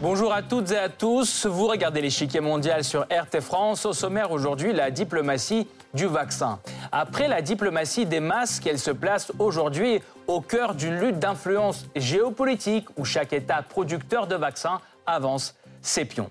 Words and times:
Bonjour 0.00 0.32
à 0.32 0.42
toutes 0.42 0.70
et 0.70 0.78
à 0.78 0.88
tous. 0.88 1.44
Vous 1.46 1.66
regardez 1.66 2.00
l'échiquier 2.00 2.40
mondial 2.40 2.84
sur 2.84 3.02
RT 3.02 3.40
France. 3.40 3.84
Au 3.84 3.92
sommaire 3.92 4.30
aujourd'hui, 4.30 4.72
la 4.72 4.90
diplomatie 4.90 5.66
du 5.92 6.06
vaccin. 6.06 6.60
Après 6.92 7.28
la 7.28 7.42
diplomatie 7.42 8.06
des 8.06 8.20
masques, 8.20 8.66
elle 8.66 8.78
se 8.78 8.90
place 8.90 9.32
aujourd'hui 9.38 10.00
au 10.28 10.40
cœur 10.42 10.74
d'une 10.74 11.00
lutte 11.00 11.18
d'influence 11.18 11.86
géopolitique 11.96 12.86
où 12.96 13.04
chaque 13.04 13.32
État 13.32 13.62
producteur 13.62 14.26
de 14.26 14.36
vaccins 14.36 14.80
avance 15.06 15.56
ses 15.82 16.04
pions. 16.04 16.30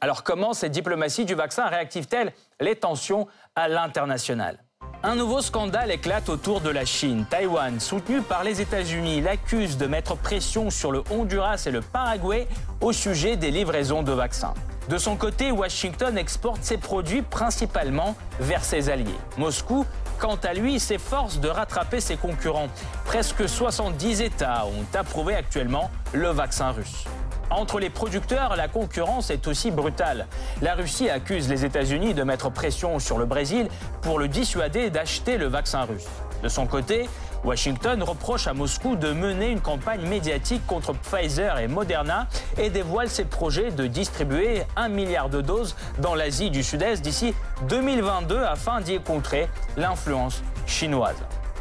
Alors 0.00 0.22
comment 0.24 0.52
cette 0.52 0.72
diplomatie 0.72 1.24
du 1.24 1.34
vaccin 1.34 1.66
réactive-t-elle 1.66 2.32
les 2.60 2.76
tensions 2.76 3.26
à 3.54 3.68
l'international? 3.68 4.58
Un 5.04 5.14
nouveau 5.14 5.40
scandale 5.40 5.92
éclate 5.92 6.28
autour 6.28 6.60
de 6.60 6.70
la 6.70 6.84
Chine. 6.84 7.24
Taïwan, 7.30 7.78
soutenu 7.78 8.20
par 8.20 8.42
les 8.42 8.60
États-Unis, 8.60 9.20
l'accuse 9.20 9.76
de 9.76 9.86
mettre 9.86 10.16
pression 10.16 10.70
sur 10.70 10.90
le 10.90 11.04
Honduras 11.10 11.62
et 11.66 11.70
le 11.70 11.80
Paraguay 11.80 12.48
au 12.80 12.92
sujet 12.92 13.36
des 13.36 13.52
livraisons 13.52 14.02
de 14.02 14.12
vaccins. 14.12 14.54
De 14.88 14.96
son 14.96 15.16
côté, 15.16 15.52
Washington 15.52 16.16
exporte 16.16 16.62
ses 16.62 16.78
produits 16.78 17.20
principalement 17.20 18.16
vers 18.40 18.64
ses 18.64 18.88
alliés. 18.88 19.18
Moscou, 19.36 19.84
quant 20.18 20.38
à 20.42 20.54
lui, 20.54 20.80
s'efforce 20.80 21.40
de 21.40 21.48
rattraper 21.48 22.00
ses 22.00 22.16
concurrents. 22.16 22.68
Presque 23.04 23.46
70 23.46 24.22
États 24.22 24.64
ont 24.64 24.98
approuvé 24.98 25.34
actuellement 25.34 25.90
le 26.14 26.30
vaccin 26.30 26.70
russe. 26.70 27.04
Entre 27.50 27.80
les 27.80 27.90
producteurs, 27.90 28.56
la 28.56 28.68
concurrence 28.68 29.28
est 29.28 29.46
aussi 29.46 29.70
brutale. 29.70 30.26
La 30.62 30.74
Russie 30.74 31.10
accuse 31.10 31.50
les 31.50 31.66
États-Unis 31.66 32.14
de 32.14 32.22
mettre 32.22 32.50
pression 32.50 32.98
sur 32.98 33.18
le 33.18 33.26
Brésil 33.26 33.68
pour 34.00 34.18
le 34.18 34.28
dissuader 34.28 34.88
d'acheter 34.88 35.36
le 35.36 35.48
vaccin 35.48 35.82
russe. 35.82 36.08
De 36.42 36.48
son 36.48 36.66
côté, 36.66 37.08
Washington 37.44 38.02
reproche 38.02 38.46
à 38.46 38.54
Moscou 38.54 38.96
de 38.96 39.12
mener 39.12 39.50
une 39.50 39.60
campagne 39.60 40.06
médiatique 40.06 40.66
contre 40.66 40.92
Pfizer 40.92 41.58
et 41.58 41.68
Moderna 41.68 42.26
et 42.56 42.68
dévoile 42.70 43.08
ses 43.08 43.24
projets 43.24 43.70
de 43.70 43.86
distribuer 43.86 44.62
un 44.76 44.88
milliard 44.88 45.28
de 45.28 45.40
doses 45.40 45.76
dans 45.98 46.14
l'Asie 46.14 46.50
du 46.50 46.62
Sud-Est 46.62 47.00
d'ici 47.02 47.34
2022 47.68 48.42
afin 48.42 48.80
d'y 48.80 48.98
contrer 49.00 49.48
l'influence 49.76 50.42
chinoise. 50.66 51.16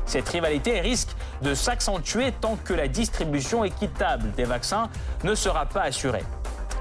Cette 0.05 0.28
rivalité 0.30 0.80
risque 0.80 1.09
de 1.42 1.53
s'accentuer 1.53 2.31
tant 2.31 2.58
que 2.64 2.73
la 2.73 2.88
distribution 2.88 3.64
équitable 3.64 4.31
des 4.31 4.45
vaccins 4.45 4.89
ne 5.23 5.36
sera 5.36 5.66
pas 5.66 5.81
assurée. 5.81 6.23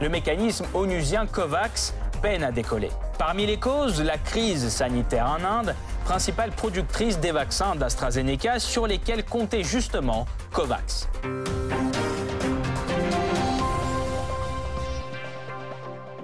Le 0.01 0.09
mécanisme 0.09 0.65
onusien 0.75 1.27
COVAX 1.27 1.95
peine 2.23 2.45
à 2.45 2.53
décoller. 2.53 2.91
Parmi 3.19 3.47
les 3.47 3.59
causes, 3.59 4.03
la 4.03 4.19
crise 4.19 4.69
sanitaire 4.69 5.27
en 5.27 5.45
Inde, 5.45 5.75
principale 6.07 6.53
productrice 6.53 7.19
des 7.19 7.33
vaccins 7.33 7.75
d'AstraZeneca 7.75 8.61
sur 8.61 8.87
lesquels 8.87 9.25
comptait 9.25 9.65
justement 9.65 10.25
COVAX. 10.53 11.09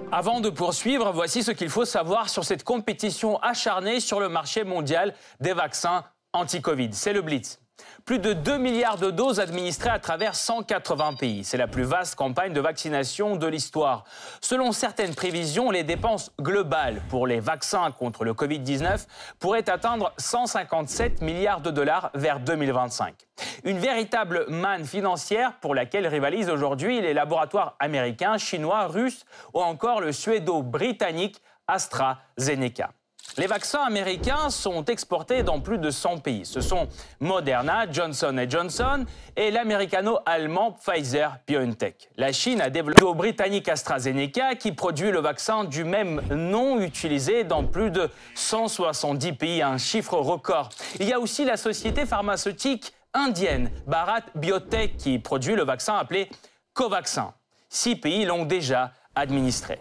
Avant 0.09 0.39
de 0.39 0.49
poursuivre, 0.49 1.11
voici 1.11 1.43
ce 1.43 1.51
qu'il 1.51 1.69
faut 1.69 1.83
savoir 1.83 2.29
sur 2.29 2.45
cette 2.45 2.63
compétition 2.63 3.37
acharnée 3.41 3.99
sur 3.99 4.21
le 4.21 4.29
marché 4.29 4.63
mondial 4.63 5.13
des 5.41 5.51
vaccins 5.51 6.05
anti-Covid. 6.31 6.91
C'est 6.93 7.11
le 7.11 7.21
Blitz. 7.21 7.59
Plus 8.05 8.19
de 8.19 8.33
2 8.33 8.57
milliards 8.57 8.97
de 8.97 9.11
doses 9.11 9.39
administrées 9.39 9.89
à 9.89 9.97
travers 9.97 10.35
180 10.35 11.13
pays. 11.13 11.45
C'est 11.45 11.55
la 11.55 11.67
plus 11.67 11.83
vaste 11.83 12.15
campagne 12.15 12.51
de 12.51 12.59
vaccination 12.59 13.37
de 13.37 13.47
l'histoire. 13.47 14.03
Selon 14.41 14.73
certaines 14.73 15.15
prévisions, 15.15 15.71
les 15.71 15.83
dépenses 15.83 16.29
globales 16.41 17.01
pour 17.07 17.27
les 17.27 17.39
vaccins 17.39 17.91
contre 17.91 18.25
le 18.25 18.33
Covid-19 18.33 19.07
pourraient 19.39 19.69
atteindre 19.69 20.11
157 20.17 21.21
milliards 21.21 21.61
de 21.61 21.71
dollars 21.71 22.11
vers 22.13 22.41
2025. 22.41 23.15
Une 23.63 23.79
véritable 23.79 24.47
manne 24.49 24.83
financière 24.83 25.53
pour 25.61 25.73
laquelle 25.73 26.05
rivalisent 26.05 26.49
aujourd'hui 26.49 26.99
les 26.99 27.13
laboratoires 27.13 27.77
américains, 27.79 28.37
chinois, 28.37 28.87
russes 28.87 29.23
ou 29.53 29.61
encore 29.61 30.01
le 30.01 30.11
suédo-britannique 30.11 31.41
AstraZeneca. 31.67 32.91
Les 33.37 33.47
vaccins 33.47 33.81
américains 33.81 34.51
sont 34.51 34.85
exportés 34.85 35.41
dans 35.41 35.59
plus 35.59 35.79
de 35.79 35.89
100 35.89 36.19
pays. 36.19 36.45
Ce 36.45 36.61
sont 36.61 36.87
Moderna, 37.19 37.91
Johnson 37.91 38.45
Johnson 38.47 39.05
et 39.35 39.49
l'américano-allemand 39.49 40.73
Pfizer-BioNTech. 40.73 42.09
La 42.17 42.31
Chine 42.31 42.61
a 42.61 42.69
développé 42.69 43.03
au 43.03 43.15
britannique 43.15 43.69
AstraZeneca 43.69 44.53
qui 44.53 44.71
produit 44.71 45.09
le 45.09 45.19
vaccin 45.19 45.63
du 45.63 45.83
même 45.83 46.21
nom 46.29 46.79
utilisé 46.79 47.43
dans 47.43 47.63
plus 47.63 47.89
de 47.89 48.07
170 48.35 49.33
pays, 49.33 49.61
un 49.63 49.79
chiffre 49.79 50.17
record. 50.17 50.69
Il 50.99 51.07
y 51.07 51.13
a 51.13 51.19
aussi 51.19 51.43
la 51.43 51.57
société 51.57 52.05
pharmaceutique 52.05 52.93
indienne 53.15 53.71
Bharat 53.87 54.25
Biotech 54.35 54.97
qui 54.97 55.17
produit 55.17 55.55
le 55.55 55.63
vaccin 55.63 55.95
appelé 55.95 56.29
Covaxin. 56.73 57.33
Six 57.67 57.95
pays 57.95 58.25
l'ont 58.25 58.45
déjà 58.45 58.91
administré. 59.15 59.79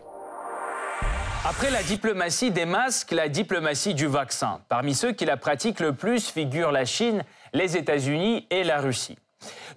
Après 1.45 1.71
la 1.71 1.83
diplomatie 1.83 2.53
des 2.53 2.67
masques, 2.67 3.11
la 3.11 3.29
diplomatie 3.29 3.95
du 3.95 4.07
vaccin. 4.07 4.61
Parmi 4.69 4.95
ceux 4.95 5.11
qui 5.11 5.25
la 5.25 5.37
pratiquent 5.37 5.81
le 5.81 5.93
plus 5.93 6.31
figurent 6.31 6.71
la 6.71 6.85
Chine, 6.85 7.25
les 7.53 7.77
États-Unis 7.77 8.47
et 8.51 8.63
la 8.63 8.81
Russie. 8.81 9.19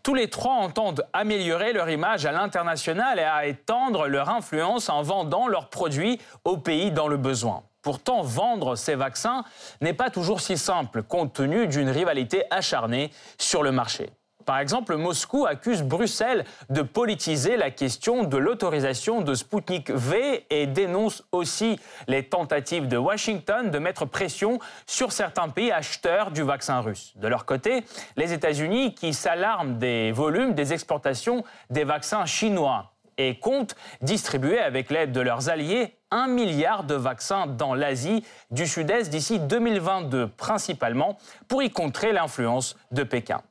Tous 0.03 0.13
les 0.13 0.29
trois 0.29 0.53
entendent 0.53 1.07
améliorer 1.11 1.73
leur 1.73 1.89
image 1.89 2.27
à 2.27 2.31
l'international 2.31 3.17
et 3.17 3.23
à 3.23 3.47
étendre 3.47 4.05
leur 4.05 4.29
influence 4.29 4.89
en 4.89 5.01
vendant 5.01 5.47
leurs 5.47 5.71
produits 5.71 6.21
aux 6.43 6.57
pays 6.57 6.91
dans 6.91 7.07
le 7.07 7.17
besoin. 7.17 7.63
Pourtant, 7.81 8.21
vendre 8.21 8.75
ces 8.75 8.93
vaccins 8.93 9.43
n'est 9.81 9.93
pas 9.93 10.11
toujours 10.11 10.41
si 10.41 10.59
simple 10.59 11.01
compte 11.01 11.33
tenu 11.33 11.65
d'une 11.65 11.89
rivalité 11.89 12.43
acharnée 12.51 13.09
sur 13.39 13.63
le 13.63 13.71
marché. 13.71 14.11
Par 14.45 14.59
exemple, 14.59 14.95
Moscou 14.95 15.47
accuse 15.47 15.81
Bruxelles 15.81 16.45
de 16.69 16.83
politiser 16.83 17.57
la 17.57 17.71
question 17.71 18.23
de 18.23 18.37
l'autorisation 18.37 19.21
de 19.21 19.33
Sputnik 19.33 19.89
V 19.89 20.45
et 20.51 20.67
dénonce 20.67 21.23
aussi 21.31 21.79
les 22.07 22.23
tentatives 22.23 22.87
de 22.87 22.97
Washington 22.97 23.71
de 23.71 23.79
mettre 23.79 24.05
pression 24.05 24.59
sur 24.85 25.11
certains 25.11 25.49
pays 25.49 25.71
acheteurs 25.71 26.29
du 26.29 26.43
vaccin 26.43 26.79
russe. 26.79 27.13
De 27.15 27.27
leur 27.27 27.45
côté, 27.45 27.83
les 28.17 28.33
États-Unis, 28.33 28.93
qui 28.93 29.13
s'alarment 29.13 29.79
des 29.79 30.11
volumes 30.11 30.53
des 30.53 30.73
exportations 30.73 31.43
des 31.71 31.83
vaccins 31.83 32.25
chinois 32.25 32.91
et 33.17 33.39
comptent 33.39 33.75
distribuer 34.01 34.59
avec 34.59 34.91
l'aide 34.91 35.11
de 35.11 35.21
leurs 35.21 35.49
alliés 35.49 35.95
un 36.11 36.27
milliard 36.27 36.83
de 36.83 36.95
vaccins 36.95 37.47
dans 37.47 37.73
l'Asie 37.73 38.23
du 38.51 38.67
Sud-Est 38.67 39.09
d'ici 39.09 39.39
2022, 39.39 40.27
principalement 40.27 41.17
pour 41.47 41.63
y 41.63 41.71
contrer 41.71 42.11
l'influence 42.11 42.75
de 42.91 43.03
Pékin. 43.03 43.41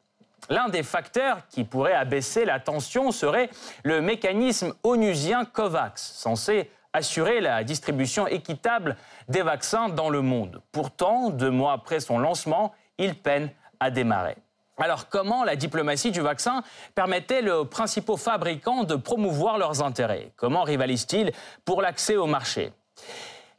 L'un 0.50 0.68
des 0.68 0.82
facteurs 0.82 1.38
qui 1.48 1.64
pourrait 1.64 1.94
abaisser 1.94 2.44
la 2.44 2.60
tension 2.60 3.12
serait 3.12 3.50
le 3.82 4.00
mécanisme 4.00 4.74
onusien 4.82 5.44
COVAX, 5.44 6.12
censé 6.16 6.70
assurer 6.92 7.40
la 7.40 7.64
distribution 7.64 8.26
équitable 8.26 8.96
des 9.28 9.42
vaccins 9.42 9.88
dans 9.88 10.10
le 10.10 10.22
monde. 10.22 10.62
Pourtant, 10.70 11.30
deux 11.30 11.50
mois 11.50 11.72
après 11.72 12.00
son 12.00 12.18
lancement, 12.18 12.72
il 12.98 13.16
peine 13.16 13.50
à 13.80 13.90
démarrer. 13.90 14.36
Alors 14.78 15.08
comment 15.08 15.44
la 15.44 15.56
diplomatie 15.56 16.10
du 16.10 16.20
vaccin 16.20 16.62
permet-elle 16.94 17.48
aux 17.48 17.64
principaux 17.64 18.16
fabricants 18.16 18.84
de 18.84 18.96
promouvoir 18.96 19.58
leurs 19.58 19.82
intérêts? 19.82 20.32
Comment 20.36 20.62
rivalisent-ils 20.62 21.32
pour 21.64 21.80
l'accès 21.80 22.16
au 22.16 22.26
marché? 22.26 22.72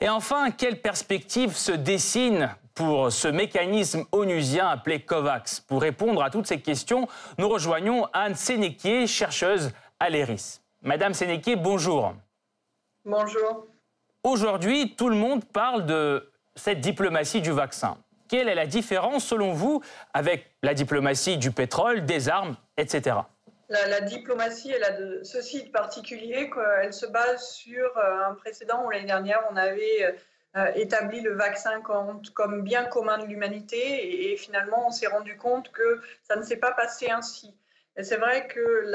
Et 0.01 0.09
enfin, 0.09 0.51
quelle 0.51 0.81
perspective 0.81 1.55
se 1.55 1.71
dessine 1.71 2.53
pour 2.75 3.11
ce 3.11 3.29
mécanisme 3.29 4.03
onusien 4.11 4.67
appelé 4.67 4.99
COVAX. 4.99 5.61
Pour 5.61 5.81
répondre 5.81 6.21
à 6.21 6.29
toutes 6.29 6.45
ces 6.45 6.59
questions, 6.59 7.07
nous 7.37 7.47
rejoignons 7.47 8.05
Anne 8.13 8.35
Sénéquier, 8.35 9.07
chercheuse 9.07 9.71
à 9.99 10.09
l'ERIS. 10.09 10.61
Madame 10.81 11.13
Sénéquier, 11.13 11.55
bonjour. 11.55 12.13
Bonjour. 13.05 13.65
Aujourd'hui, 14.23 14.95
tout 14.95 15.09
le 15.09 15.15
monde 15.15 15.45
parle 15.45 15.85
de 15.85 16.31
cette 16.55 16.81
diplomatie 16.81 17.41
du 17.41 17.51
vaccin. 17.51 17.97
Quelle 18.27 18.49
est 18.49 18.55
la 18.55 18.67
différence, 18.67 19.23
selon 19.23 19.53
vous, 19.53 19.81
avec 20.13 20.51
la 20.61 20.73
diplomatie 20.73 21.37
du 21.37 21.51
pétrole, 21.51 22.05
des 22.05 22.27
armes, 22.27 22.57
etc. 22.77 23.17
La, 23.69 24.01
diplomatie, 24.01 24.71
elle 24.71 24.83
a 24.83 24.91
de, 24.91 25.21
ceci 25.23 25.63
de 25.63 25.69
particulier 25.69 26.51
qu'elle 26.51 26.93
se 26.93 27.05
base 27.07 27.49
sur 27.49 27.97
euh, 27.97 28.29
un 28.29 28.33
précédent 28.35 28.83
où 28.85 28.91
l'année 28.91 29.07
dernière, 29.07 29.41
on 29.51 29.55
avait 29.55 30.03
euh, 30.03 30.11
établi 30.75 31.21
le 31.21 31.33
vaccin 31.33 31.81
comme, 31.81 32.21
comme, 32.33 32.61
bien 32.61 32.85
commun 32.85 33.17
de 33.17 33.25
l'humanité 33.25 34.31
et, 34.31 34.37
finalement 34.37 34.87
on 34.87 34.91
s'est 34.91 35.07
rendu 35.07 35.37
compte 35.37 35.71
que 35.71 36.01
ça 36.23 36.35
ne 36.35 36.43
s'est 36.43 36.57
pas 36.57 36.71
passé 36.71 37.09
ainsi. 37.09 37.53
C'est 38.03 38.17
vrai 38.17 38.47
que 38.47 38.91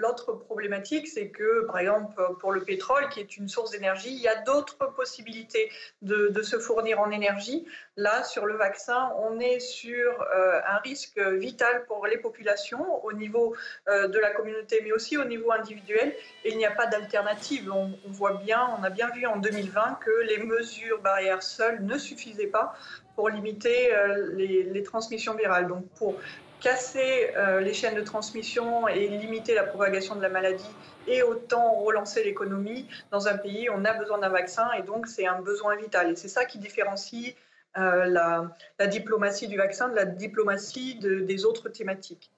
l'autre 0.00 0.32
problématique, 0.32 1.06
c'est 1.06 1.28
que, 1.28 1.66
par 1.66 1.78
exemple, 1.78 2.20
pour 2.40 2.50
le 2.50 2.62
pétrole, 2.62 3.08
qui 3.08 3.20
est 3.20 3.36
une 3.36 3.48
source 3.48 3.70
d'énergie, 3.70 4.10
il 4.12 4.20
y 4.20 4.26
a 4.26 4.42
d'autres 4.42 4.92
possibilités 4.92 5.70
de, 6.02 6.42
se 6.42 6.58
fournir 6.58 6.98
en 6.98 7.12
énergie. 7.12 7.64
Là, 7.96 8.24
sur 8.24 8.46
le 8.46 8.56
vaccin, 8.56 9.12
on 9.18 9.38
est 9.38 9.60
sur 9.60 10.22
euh, 10.22 10.60
un 10.66 10.78
risque 10.78 11.20
vital 11.20 11.84
pour 11.86 12.08
les 12.08 12.16
populations 12.16 13.04
au 13.04 13.12
niveau 13.12 13.54
euh, 13.88 14.08
de 14.08 14.18
la 14.18 14.30
communauté, 14.32 14.80
mais 14.82 14.90
aussi 14.90 15.16
au 15.16 15.24
niveau 15.24 15.52
individuel. 15.52 16.12
Et 16.44 16.50
il 16.50 16.56
n'y 16.56 16.66
a 16.66 16.72
pas 16.72 16.86
d'alternative. 16.86 17.70
On, 17.72 17.92
voit 18.06 18.34
bien, 18.34 18.68
on 18.78 18.82
a 18.82 18.90
bien 18.90 19.10
vu 19.10 19.26
en 19.26 19.36
2020 19.36 20.00
que 20.04 20.22
les 20.22 20.38
mesures 20.38 21.00
barrières 21.00 21.44
seules 21.44 21.84
ne 21.84 21.96
suffisaient 21.98 22.48
pas 22.48 22.74
pour 23.14 23.28
limiter 23.28 23.94
euh, 23.94 24.30
les, 24.32 24.64
les 24.64 24.82
transmissions 24.82 25.34
virales. 25.34 25.68
Donc, 25.68 25.86
pour 25.90 26.16
casser 26.60 27.30
euh, 27.36 27.60
les 27.60 27.74
chaînes 27.74 27.94
de 27.94 28.02
transmission 28.02 28.86
et 28.88 29.08
limiter 29.08 29.54
la 29.54 29.64
propagation 29.64 30.14
de 30.14 30.22
la 30.22 30.28
maladie 30.28 30.70
et 31.08 31.22
autant 31.22 31.72
relancer 31.74 32.22
l'économie 32.22 32.86
dans 33.10 33.26
un 33.26 33.36
pays, 33.36 33.68
on 33.70 33.84
a 33.84 33.94
besoin 33.94 34.18
d'un 34.18 34.28
vaccin 34.28 34.70
et 34.78 34.82
donc 34.82 35.06
c'est 35.06 35.26
un 35.26 35.40
besoin 35.40 35.76
vital. 35.76 36.12
Et 36.12 36.16
c'est 36.16 36.28
ça 36.28 36.44
qui 36.44 36.58
différencie 36.58 37.34
euh, 37.78 38.06
la, 38.06 38.86
diplomatie 38.86 39.48
du 39.48 39.56
vaccin 39.56 39.88
de 39.88 39.94
la 39.94 40.04
diplomatie 40.04 40.98
des 41.00 41.44
autres 41.44 41.68
thématiques. 41.68 42.30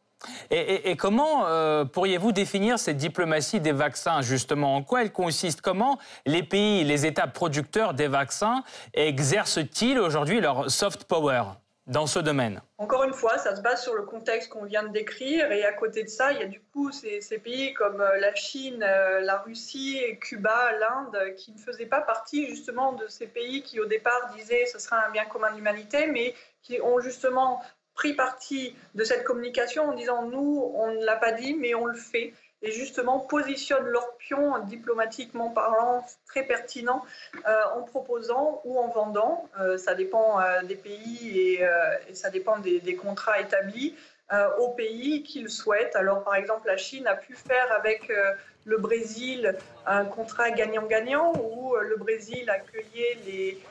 Et, 0.51 0.97
comment 0.97 1.47
euh, 1.47 1.85
pourriez-vous 1.85 2.31
définir 2.31 2.79
cette 2.79 2.97
diplomatie 2.97 3.59
des 3.59 3.73
vaccins, 3.73 4.23
justement? 4.23 4.77
En 4.77 4.85
quoi 4.85 5.03
elle 5.03 5.11
consiste? 5.11 5.61
Comment 5.63 5.99
les 6.27 6.45
pays, 6.45 6.85
les 6.85 7.07
États 7.07 7.27
producteurs 7.27 7.93
des 7.95 8.07
vaccins 8.07 8.63
exercent-ils 8.95 9.99
aujourd'hui 9.99 10.41
leur 10.41 10.71
soft 10.71 11.05
power? 11.05 11.43
Dans 11.87 12.07
ce 12.07 12.21
domaine 12.21 12.63
Encore 12.79 13.03
une 13.03 13.13
fois, 13.13 13.39
ça 13.39 13.57
se 13.57 13.61
base 13.61 13.83
sur 13.83 13.95
le 13.95 14.03
contexte 14.03 14.51
qu'on 14.51 14.65
vient 14.65 14.85
de 14.85 14.93
décrire. 14.93 15.51
Et 15.51 15.65
à 15.65 15.73
côté 15.73 16.05
de 16.05 16.09
ça, 16.09 16.33
il 16.33 16.39
y 16.39 16.43
a 16.43 16.47
du 16.47 16.61
coup 16.61 16.93
ces, 16.93 17.21
pays 17.39 17.75
comme 17.75 18.01
euh, 18.01 18.19
la 18.19 18.35
Chine, 18.35 18.83
euh, 18.83 19.21
la 19.21 19.39
Russie, 19.39 20.01
Cuba, 20.21 20.73
l'Inde, 20.79 21.35
qui 21.37 21.53
ne 21.53 21.59
faisaient 21.59 21.87
pas 21.87 22.01
partie 22.01 22.47
justement 22.49 22.93
de 22.93 23.07
ces 23.09 23.27
pays 23.27 23.63
qui 23.63 23.81
au 23.81 23.87
départ 23.87 24.33
disaient 24.37 24.67
ce 24.67 24.79
sera 24.79 25.05
un 25.07 25.11
bien 25.11 25.25
commun 25.25 25.53
d'humanité, 25.53 26.07
mais 26.07 26.35
qui 26.63 26.81
ont 26.81 27.01
justement 27.01 27.61
pris 27.95 28.15
parti 28.15 28.75
de 28.95 29.05
cette 29.05 29.25
communication 29.25 29.91
en 29.91 29.95
disant 29.95 30.23
nous, 30.27 30.73
on 30.75 30.93
ne 30.93 31.05
l'a 31.05 31.17
pas 31.17 31.33
dit, 31.33 31.55
mais 31.55 31.75
on 31.75 31.87
le 31.87 31.97
fait 31.97 32.33
et 32.63 32.71
justement 32.71 33.19
positionnent 33.19 33.87
leur 33.87 34.17
pion 34.17 34.59
diplomatiquement 34.61 35.51
parlant 35.51 36.05
très 36.27 36.45
pertinent 36.45 37.05
euh, 37.47 37.63
en 37.75 37.83
proposant 37.83 38.61
ou 38.65 38.79
en 38.79 38.89
vendant, 38.89 39.49
euh, 39.61 39.77
ça 39.79 39.95
dépend 39.95 40.41
euh, 40.41 40.63
des 40.63 40.77
pays 40.77 41.39
et, 41.39 41.65
ça 42.13 42.31
dépend 42.31 42.59
des, 42.59 42.81
des 42.81 42.97
contrats 42.97 43.41
établis, 43.41 43.95
aux 44.59 44.71
pays 44.71 45.23
qu'ils 45.23 45.51
souhaitent. 45.51 45.95
Alors 45.95 46.25
par 46.25 46.37
exemple 46.37 46.67
la 46.67 46.79
Chine 46.79 47.07
a 47.07 47.15
pu 47.15 47.35
faire 47.35 47.71
avec 47.73 48.11
le 48.65 48.79
Brésil 48.79 49.55
un 49.85 50.07
contrat 50.07 50.51
gagnant-gagnant 50.51 51.35
où 51.35 51.77
le 51.77 51.97
Brésil 51.97 52.49
accueillait 52.49 53.19
les 53.27 53.63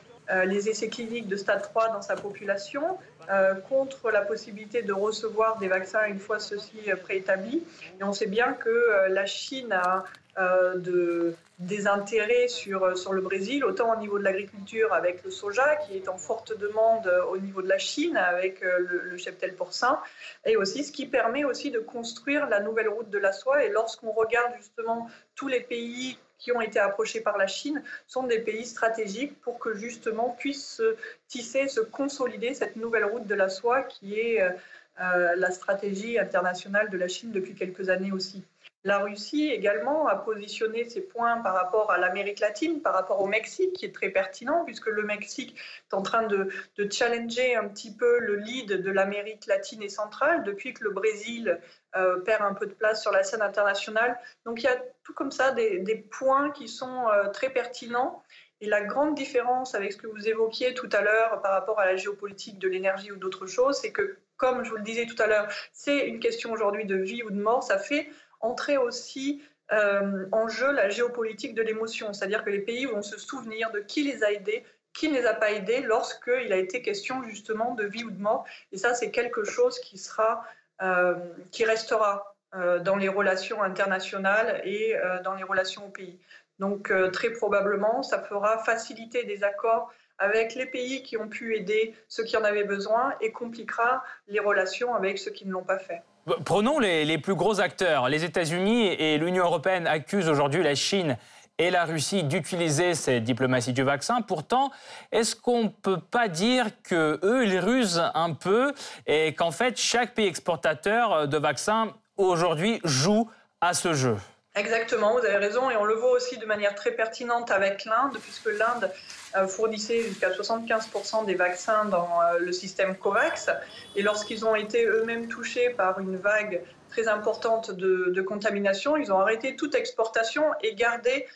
les 0.46 0.68
essais 0.68 0.88
cliniques 0.88 1.28
de 1.28 1.36
stade 1.36 1.62
3 1.62 1.88
dans 1.88 2.02
sa 2.02 2.14
population 2.14 2.98
euh, 3.30 3.54
contre 3.54 4.10
la 4.10 4.22
possibilité 4.22 4.82
de 4.82 4.92
recevoir 4.92 5.58
des 5.58 5.68
vaccins 5.68 6.04
une 6.06 6.18
fois 6.18 6.38
ceux-ci 6.38 6.78
préétablis. 7.02 7.62
Et 8.00 8.04
on 8.04 8.12
sait 8.12 8.26
bien 8.26 8.54
que 8.54 9.08
la 9.08 9.26
Chine 9.26 9.72
a 9.72 10.04
euh, 10.38 10.76
de, 10.76 11.34
des 11.58 11.86
intérêts 11.86 12.48
sur, 12.48 12.96
sur 12.96 13.12
le 13.12 13.20
Brésil, 13.20 13.66
autant 13.66 13.92
au 13.92 13.96
niveau 14.00 14.18
de 14.18 14.24
l'agriculture 14.24 14.94
avec 14.94 15.22
le 15.24 15.30
soja, 15.30 15.76
qui 15.76 15.94
est 15.94 16.08
en 16.08 16.16
forte 16.16 16.56
demande 16.58 17.06
au 17.30 17.36
niveau 17.36 17.60
de 17.60 17.68
la 17.68 17.76
Chine 17.76 18.16
avec 18.16 18.62
euh, 18.62 18.78
le, 18.78 19.02
le 19.10 19.16
cheptel 19.18 19.54
porcin, 19.54 20.00
et 20.46 20.56
aussi 20.56 20.84
ce 20.84 20.90
qui 20.90 21.04
permet 21.04 21.44
aussi 21.44 21.70
de 21.70 21.80
construire 21.80 22.48
la 22.48 22.60
nouvelle 22.60 22.88
route 22.88 23.10
de 23.10 23.18
la 23.18 23.32
soie. 23.32 23.62
Et 23.62 23.68
lorsqu'on 23.68 24.12
regarde 24.12 24.54
justement 24.56 25.10
tous 25.34 25.48
les 25.48 25.60
pays 25.60 26.16
qui 26.42 26.50
ont 26.50 26.60
été 26.60 26.80
approchés 26.80 27.20
par 27.20 27.38
la 27.38 27.46
Chine 27.46 27.84
sont 28.08 28.24
des 28.24 28.40
pays 28.40 28.66
stratégiques 28.66 29.40
pour 29.42 29.60
que 29.60 29.74
justement 29.74 30.30
puisse 30.30 30.76
se 30.76 30.96
tisser, 31.28 31.68
se 31.68 31.80
consolider 31.80 32.52
cette 32.52 32.74
nouvelle 32.74 33.04
route 33.04 33.26
de 33.28 33.34
la 33.36 33.48
soie 33.48 33.82
qui 33.82 34.18
est 34.18 34.42
euh, 34.42 35.36
la 35.36 35.50
stratégie 35.52 36.18
internationale 36.18 36.90
de 36.90 36.98
la 36.98 37.06
Chine 37.06 37.30
depuis 37.30 37.54
quelques 37.54 37.88
années 37.88 38.10
aussi. 38.10 38.42
La 38.84 38.98
Russie 38.98 39.48
également 39.48 40.08
a 40.08 40.16
positionné 40.16 40.84
ses 40.84 41.02
points 41.02 41.38
par 41.38 41.54
rapport 41.54 41.92
à 41.92 41.98
l'Amérique 41.98 42.40
latine, 42.40 42.82
par 42.82 42.94
rapport 42.94 43.20
au 43.20 43.28
Mexique, 43.28 43.74
qui 43.74 43.84
est 43.84 43.94
très 43.94 44.10
pertinent, 44.10 44.64
puisque 44.64 44.86
le 44.86 45.04
Mexique 45.04 45.56
est 45.56 45.94
en 45.94 46.02
train 46.02 46.24
de, 46.24 46.48
challenger 46.90 47.54
un 47.54 47.68
petit 47.68 47.94
peu 47.94 48.18
le 48.18 48.36
lead 48.36 48.82
de 48.82 48.90
l'Amérique 48.90 49.46
latine 49.46 49.82
et 49.82 49.88
centrale 49.88 50.42
depuis 50.42 50.74
que 50.74 50.82
le 50.82 50.90
Brésil 50.90 51.60
euh, 51.94 52.18
perd 52.20 52.42
un 52.42 52.54
peu 52.54 52.66
de 52.66 52.72
place 52.72 53.00
sur 53.00 53.12
la 53.12 53.22
scène 53.22 53.42
internationale. 53.42 54.18
Donc 54.44 54.60
il 54.62 54.64
y 54.64 54.68
a 54.68 54.82
tout 55.04 55.14
comme 55.14 55.30
ça 55.30 55.52
des, 55.52 56.06
points 56.10 56.50
qui 56.50 56.66
sont 56.66 57.08
euh, 57.08 57.28
très 57.28 57.50
pertinents. 57.50 58.24
Et 58.60 58.66
la 58.66 58.80
grande 58.80 59.14
différence 59.14 59.74
avec 59.76 59.92
ce 59.92 59.96
que 59.96 60.06
vous 60.08 60.28
évoquiez 60.28 60.74
tout 60.74 60.88
à 60.92 61.02
l'heure 61.02 61.40
par 61.40 61.52
rapport 61.52 61.78
à 61.78 61.86
la 61.86 61.96
géopolitique 61.96 62.58
de 62.58 62.68
l'énergie 62.68 63.12
ou 63.12 63.16
d'autres 63.16 63.46
choses, 63.46 63.76
c'est 63.76 63.90
que, 63.92 64.16
comme 64.36 64.64
je 64.64 64.70
vous 64.70 64.76
le 64.76 64.82
disais 64.82 65.06
tout 65.06 65.20
à 65.20 65.26
l'heure, 65.26 65.48
c'est 65.72 66.06
une 66.06 66.20
question 66.20 66.52
aujourd'hui 66.52 66.84
de 66.84 66.96
vie 66.96 67.22
ou 67.22 67.30
de 67.30 67.40
mort. 67.40 67.62
Ça 67.62 67.78
fait 67.78 68.08
entrer 68.42 68.76
aussi 68.76 69.42
euh, 69.72 70.26
en 70.32 70.48
jeu 70.48 70.70
la 70.72 70.90
géopolitique 70.90 71.54
de 71.54 71.62
l'émotion, 71.62 72.12
c'est-à-dire 72.12 72.44
que 72.44 72.50
les 72.50 72.60
pays 72.60 72.84
vont 72.84 73.02
se 73.02 73.18
souvenir 73.18 73.70
de 73.70 73.80
qui 73.80 74.02
les 74.02 74.22
a 74.22 74.32
aidés, 74.32 74.64
qui 74.92 75.08
ne 75.08 75.14
les 75.14 75.24
a 75.24 75.32
pas 75.32 75.52
aidés 75.52 75.80
lorsqu'il 75.80 76.52
a 76.52 76.56
été 76.56 76.82
question 76.82 77.22
justement 77.22 77.74
de 77.74 77.84
vie 77.84 78.04
ou 78.04 78.10
de 78.10 78.20
mort. 78.20 78.44
Et 78.72 78.76
ça, 78.76 78.94
c'est 78.94 79.10
quelque 79.10 79.44
chose 79.44 79.78
qui 79.78 79.96
sera, 79.96 80.44
euh, 80.82 81.14
qui 81.50 81.64
restera 81.64 82.36
euh, 82.54 82.80
dans 82.80 82.96
les 82.96 83.08
relations 83.08 83.62
internationales 83.62 84.60
et 84.64 84.94
dans 85.24 85.34
les 85.34 85.44
relations 85.44 85.86
au 85.86 85.90
pays. 85.90 86.18
Donc 86.58 86.92
très 87.12 87.30
probablement, 87.30 88.02
ça 88.02 88.20
fera 88.20 88.58
faciliter 88.58 89.24
des 89.24 89.42
accords 89.42 89.90
avec 90.18 90.54
les 90.54 90.66
pays 90.66 91.02
qui 91.02 91.16
ont 91.16 91.28
pu 91.28 91.56
aider 91.56 91.94
ceux 92.08 92.24
qui 92.24 92.36
en 92.36 92.44
avaient 92.44 92.64
besoin 92.64 93.14
et 93.20 93.32
compliquera 93.32 94.04
les 94.28 94.38
relations 94.38 94.94
avec 94.94 95.18
ceux 95.18 95.30
qui 95.30 95.46
ne 95.46 95.52
l'ont 95.52 95.64
pas 95.64 95.78
fait. 95.78 96.02
Prenons 96.44 96.78
les, 96.78 97.18
plus 97.18 97.34
gros 97.34 97.60
acteurs. 97.60 98.08
Les 98.08 98.22
États-Unis 98.24 98.86
et 98.86 99.18
l'Union 99.18 99.44
européenne 99.44 99.88
accusent 99.88 100.28
aujourd'hui 100.28 100.62
la 100.62 100.76
Chine 100.76 101.16
et 101.58 101.70
la 101.70 101.84
Russie 101.84 102.22
d'utiliser 102.22 102.94
cette 102.94 103.24
diplomatie 103.24 103.72
du 103.72 103.82
vaccin. 103.82 104.20
Pourtant, 104.22 104.70
est-ce 105.10 105.34
qu'on 105.34 105.64
ne 105.64 105.68
peut 105.68 105.98
pas 105.98 106.28
dire 106.28 106.66
qu'eux, 106.84 107.44
ils 107.44 107.58
rusent 107.58 108.02
un 108.14 108.34
peu 108.34 108.72
et 109.06 109.34
qu'en 109.34 109.50
fait, 109.50 109.76
chaque 109.80 110.14
pays 110.14 110.26
exportateur 110.26 111.26
de 111.26 111.38
vaccins 111.38 111.92
aujourd'hui 112.16 112.80
joue 112.84 113.28
à 113.60 113.74
ce 113.74 113.92
jeu? 113.92 114.16
Exactement, 114.54 115.12
vous 115.18 115.24
avez 115.24 115.38
raison, 115.38 115.70
et 115.70 115.76
on 115.76 115.84
le 115.84 115.94
voit 115.94 116.10
aussi 116.10 116.36
de 116.36 116.44
manière 116.44 116.74
très 116.74 116.90
pertinente 116.90 117.50
avec 117.50 117.86
l'Inde, 117.86 118.18
puisque 118.22 118.50
l'Inde 118.52 118.90
euh, 119.34 119.48
fournissait 119.48 120.02
jusqu'à 120.02 120.28
75% 120.28 121.24
des 121.24 121.34
vaccins 121.34 121.86
dans 121.86 122.20
euh, 122.20 122.38
le 122.38 122.52
système 122.52 122.94
COVAX, 122.96 123.48
et 123.96 124.02
lorsqu'ils 124.02 124.44
ont 124.44 124.54
été 124.54 124.84
eux-mêmes 124.84 125.28
touchés 125.28 125.70
par 125.70 126.00
une 126.00 126.18
vague 126.18 126.60
très 126.90 127.08
importante 127.08 127.70
de, 127.70 128.12
de, 128.14 128.22
contamination, 128.22 128.98
ils 128.98 129.10
ont 129.10 129.18
arrêté 129.18 129.56
toute 129.56 129.74
exportation 129.74 130.44
et 130.60 130.74
gardé 130.74 131.26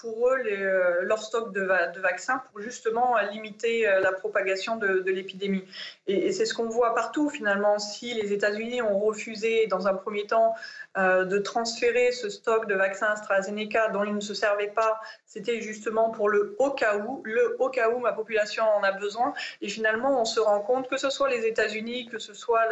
pour 0.00 0.28
eux 0.28 0.42
euh, 0.44 1.02
leur 1.02 1.22
stock 1.22 1.52
de, 1.52 1.62
vaccins 2.00 2.42
pour 2.50 2.60
justement 2.60 3.16
limiter 3.32 3.88
euh, 3.88 4.00
la 4.00 4.12
propagation 4.12 4.76
de, 4.76 5.02
l'épidémie. 5.10 5.64
Et, 6.06 6.32
c'est 6.32 6.44
ce 6.44 6.52
qu'on 6.52 6.68
voit 6.68 6.94
partout 6.94 7.30
finalement. 7.30 7.78
Si 7.78 8.12
les 8.12 8.32
États-Unis 8.32 8.82
ont 8.82 8.98
refusé 8.98 9.66
dans 9.66 9.88
un 9.88 9.94
premier 9.94 10.26
temps 10.26 10.54
de 10.96 11.38
transférer 11.38 12.10
ce 12.10 12.30
stock 12.30 12.66
de 12.66 12.74
vaccins 12.74 13.08
AstraZeneca 13.08 13.88
dont 13.88 14.02
ils 14.02 14.14
ne 14.14 14.20
se 14.20 14.32
servaient 14.32 14.72
pas, 14.74 14.98
c'était 15.26 15.60
justement 15.60 16.10
pour 16.10 16.30
le 16.30 16.56
au 16.58 16.70
cas 16.70 16.96
où, 16.96 17.20
le 17.24 17.56
au 17.58 17.68
cas 17.68 17.90
où 17.90 17.98
ma 17.98 18.12
population 18.12 18.64
en 18.64 18.82
a 18.82 18.92
besoin. 18.92 19.34
Et 19.60 19.68
finalement, 19.68 20.20
on 20.20 20.24
se 20.24 20.40
rend 20.40 20.60
compte 20.60 20.88
que 20.88 20.96
ce 20.96 21.10
soit 21.10 21.28
les 21.28 21.44
États-Unis, 21.44 22.06
que 22.06 22.18
ce 22.18 22.32
soit 22.32 22.64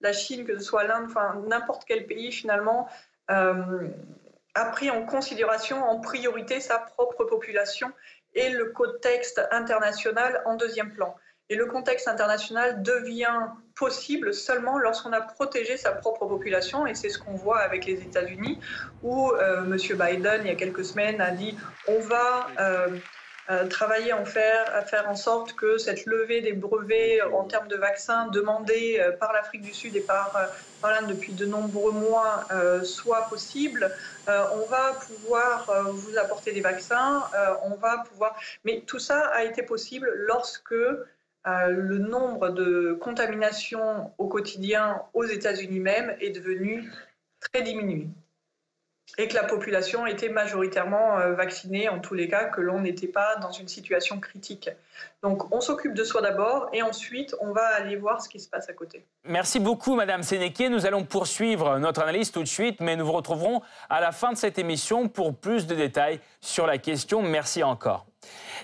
la, 0.00 0.12
Chine, 0.12 0.44
que 0.44 0.58
ce 0.58 0.64
soit 0.64 0.84
l'Inde, 0.84 1.06
enfin 1.06 1.42
n'importe 1.48 1.84
quel 1.86 2.06
pays 2.06 2.30
finalement. 2.30 2.88
Euh, 3.30 3.88
a 4.54 4.66
pris 4.66 4.90
en 4.90 5.04
considération 5.04 5.82
en 5.82 6.00
priorité 6.00 6.60
sa 6.60 6.78
propre 6.78 7.24
population 7.24 7.90
et 8.34 8.50
le 8.50 8.66
contexte 8.66 9.40
international 9.50 10.42
en 10.46 10.56
deuxième 10.56 10.92
plan. 10.92 11.14
Et 11.48 11.54
le 11.54 11.66
contexte 11.66 12.08
international 12.08 12.82
devient 12.82 13.48
possible 13.74 14.32
seulement 14.32 14.78
lorsqu'on 14.78 15.12
a 15.12 15.20
protégé 15.20 15.76
sa 15.76 15.92
propre 15.92 16.26
population, 16.26 16.86
et 16.86 16.94
c'est 16.94 17.10
ce 17.10 17.18
qu'on 17.18 17.34
voit 17.34 17.58
avec 17.58 17.84
les 17.84 18.00
États-Unis, 18.00 18.58
où 19.02 19.30
euh, 19.32 19.64
M. 19.64 19.76
Biden, 19.76 20.42
il 20.44 20.46
y 20.46 20.50
a 20.50 20.54
quelques 20.54 20.84
semaines, 20.84 21.20
a 21.20 21.30
dit 21.30 21.56
on 21.88 21.98
va 21.98 22.48
euh, 22.58 22.96
euh, 23.50 23.66
travailler 23.66 24.12
en 24.12 24.24
faire, 24.24 24.72
à 24.72 24.82
faire 24.82 25.08
en 25.10 25.16
sorte 25.16 25.54
que 25.54 25.76
cette 25.76 26.06
levée 26.06 26.40
des 26.42 26.52
brevets 26.52 27.20
en 27.22 27.42
termes 27.42 27.66
de 27.66 27.74
vaccins 27.74 28.28
demandés 28.28 29.00
euh, 29.00 29.10
par 29.10 29.32
l'Afrique 29.32 29.62
du 29.62 29.74
Sud 29.74 29.96
et 29.96 30.00
par, 30.00 30.36
euh, 30.36 30.46
par 30.80 30.92
l'Inde 30.92 31.08
depuis 31.08 31.32
de 31.32 31.44
nombreux 31.44 31.90
mois 31.90 32.44
soit 32.84 33.22
possible. 33.28 33.90
on 34.28 34.66
va 34.66 34.94
pouvoir 35.06 35.70
vous 35.92 36.18
apporter 36.18 36.52
des 36.52 36.60
vaccins, 36.60 37.22
on 37.64 37.76
va 37.76 38.04
pouvoir. 38.08 38.36
Mais 38.64 38.82
tout 38.86 38.98
ça 38.98 39.28
a 39.28 39.44
été 39.44 39.62
possible 39.62 40.10
lorsque 40.14 40.74
le 41.44 41.98
nombre 41.98 42.50
de 42.50 42.94
contaminations 43.00 44.12
au 44.18 44.26
quotidien 44.26 45.02
aux 45.14 45.24
États-Unis 45.24 45.80
même 45.80 46.16
est 46.20 46.30
devenu 46.30 46.90
très 47.40 47.62
diminué 47.62 48.08
et 49.18 49.28
que 49.28 49.34
la 49.34 49.44
population 49.44 50.06
était 50.06 50.28
majoritairement 50.28 51.18
euh, 51.18 51.34
vaccinée, 51.34 51.88
en 51.88 51.98
tous 51.98 52.14
les 52.14 52.28
cas, 52.28 52.44
que 52.44 52.60
l'on 52.60 52.80
n'était 52.80 53.08
pas 53.08 53.36
dans 53.36 53.50
une 53.50 53.68
situation 53.68 54.20
critique. 54.20 54.70
Donc 55.22 55.52
on 55.52 55.60
s'occupe 55.60 55.94
de 55.94 56.04
soi 56.04 56.22
d'abord 56.22 56.68
et 56.72 56.82
ensuite 56.82 57.34
on 57.40 57.52
va 57.52 57.66
aller 57.66 57.96
voir 57.96 58.22
ce 58.22 58.28
qui 58.28 58.40
se 58.40 58.48
passe 58.48 58.68
à 58.68 58.72
côté. 58.72 59.04
Merci 59.24 59.60
beaucoup 59.60 59.94
Madame 59.94 60.22
Sénéquier. 60.22 60.68
Nous 60.68 60.86
allons 60.86 61.04
poursuivre 61.04 61.78
notre 61.78 62.02
analyse 62.02 62.32
tout 62.32 62.42
de 62.42 62.48
suite, 62.48 62.80
mais 62.80 62.96
nous 62.96 63.06
vous 63.06 63.12
retrouverons 63.12 63.60
à 63.90 64.00
la 64.00 64.12
fin 64.12 64.32
de 64.32 64.36
cette 64.36 64.58
émission 64.58 65.08
pour 65.08 65.36
plus 65.36 65.66
de 65.66 65.74
détails 65.74 66.20
sur 66.40 66.66
la 66.66 66.78
question. 66.78 67.22
Merci 67.22 67.62
encore. 67.62 68.06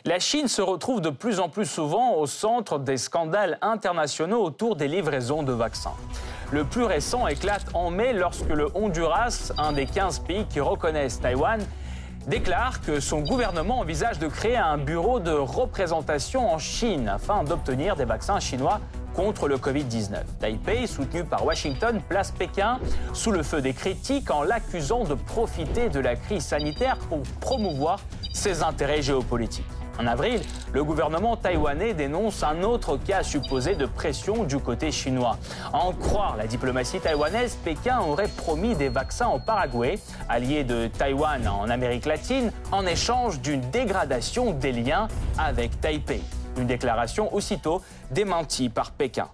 La 0.09 0.19
Chine 0.19 0.49
se 0.49 0.62
retrouve 0.62 1.03
de 1.03 1.11
plus 1.11 1.38
en 1.38 1.50
plus 1.50 1.67
souvent 1.67 2.15
au 2.15 2.27
centre 2.27 2.79
des 2.79 2.97
scandales 2.97 3.59
internationaux 3.61 4.43
autour 4.43 4.75
des 4.75 4.88
livraisons 4.88 5.43
de 5.43 5.53
vaccins. 5.53 5.93
Le 6.50 6.65
plus 6.65 6.85
récent 6.85 7.27
éclate 7.27 7.67
en 7.75 7.91
mai 7.91 8.15
lorsque 8.15 8.49
le 8.49 8.69
Honduras, 8.75 9.53
un 9.59 9.73
des 9.73 9.85
15 9.85 10.21
pays 10.21 10.47
qui 10.47 10.61
reconnaissent 10.61 11.21
Taïwan, 11.21 11.61
déclare 12.27 12.81
que 12.81 13.00
son 13.00 13.21
gouvernement 13.21 13.81
envisage 13.81 14.19
de 14.19 14.29
créer 14.29 14.57
un 14.57 14.79
bureau 14.79 15.21
de 15.21 15.33
représentation 15.33 16.50
en 16.50 16.59
Chine 16.59 17.07
afin 17.07 17.45
d'obtenir 17.45 17.95
des 17.95 18.07
vaccins 18.07 18.41
chinois 18.41 18.81
contre 19.15 19.47
le 19.47 19.59
Covid-19. 19.59 20.23
Taipei, 20.41 20.87
soutenu 20.87 21.25
par 21.25 21.45
Washington, 21.45 22.00
place 22.09 22.31
Pékin 22.31 22.79
sous 23.12 23.31
le 23.31 23.43
feu 23.43 23.61
des 23.61 23.75
critiques 23.75 24.31
en 24.31 24.43
l'accusant 24.43 25.05
de 25.05 25.12
profiter 25.12 25.91
de 25.91 26.00
la 26.00 26.17
crise 26.17 26.45
sanitaire 26.45 26.97
pour 27.11 27.21
promouvoir 27.41 28.00
ses 28.33 28.63
intérêts 28.63 29.03
géopolitiques. 29.03 29.67
En 30.01 30.07
avril, 30.07 30.41
le 30.73 30.85
gouvernement 30.85 31.37
taïwanais 31.37 31.93
dénonce 31.93 32.45
un 32.45 32.63
autre 32.63 32.97
cas 32.97 33.25
supposé 33.25 33.75
de 33.75 33.85
pression 33.85 34.45
du 34.45 34.59
côté 34.59 34.93
chinois. 34.93 35.37
À 35.73 35.79
en 35.79 35.93
croire 35.93 36.37
la 36.37 36.47
diplomatie 36.47 37.01
taïwanaise, 37.01 37.57
Pékin 37.65 37.99
aurait 37.99 38.29
promis 38.29 38.77
des 38.77 38.91
vaccins 38.91 39.27
au 39.29 39.41
Paraguay, 39.41 39.99
allié 40.29 40.63
de 40.63 40.87
Taïwan 40.87 41.49
en 41.49 41.69
Amérique 41.69 42.07
latine, 42.07 42.53
en 42.71 42.87
échange 42.87 43.41
d'une 43.41 43.61
dégradation 43.73 44.53
des 44.53 44.71
liens 44.71 45.09
avec 45.37 45.81
Taipei. 45.81 46.23
Une 46.57 46.69
déclaration 46.69 47.35
aussitôt 47.35 47.83
démentie 48.13 48.69
par 48.69 48.93
Pékin. 48.93 49.29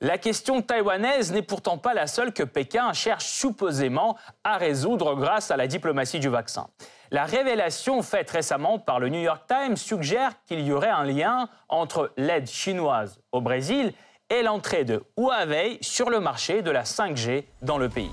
La 0.00 0.16
question 0.16 0.62
taïwanaise 0.62 1.30
n'est 1.32 1.42
pourtant 1.42 1.76
pas 1.76 1.92
la 1.92 2.06
seule 2.06 2.32
que 2.32 2.42
Pékin 2.42 2.92
cherche 2.94 3.26
supposément 3.26 4.16
à 4.44 4.56
résoudre 4.56 5.14
grâce 5.14 5.50
à 5.50 5.56
la 5.56 5.66
diplomatie 5.66 6.20
du 6.20 6.28
vaccin. 6.28 6.68
La 7.12 7.24
révélation 7.24 8.02
faite 8.02 8.30
récemment 8.30 8.78
par 8.80 8.98
le 8.98 9.08
New 9.08 9.20
York 9.20 9.44
Times 9.46 9.76
suggère 9.76 10.32
qu'il 10.44 10.60
y 10.60 10.72
aurait 10.72 10.88
un 10.88 11.04
lien 11.04 11.48
entre 11.68 12.12
l'aide 12.16 12.48
chinoise 12.48 13.20
au 13.30 13.40
Brésil 13.40 13.92
et 14.28 14.42
l'entrée 14.42 14.84
de 14.84 15.04
Huawei 15.16 15.78
sur 15.82 16.10
le 16.10 16.18
marché 16.18 16.62
de 16.62 16.70
la 16.72 16.82
5G 16.82 17.44
dans 17.62 17.78
le 17.78 17.88
pays. 17.88 18.10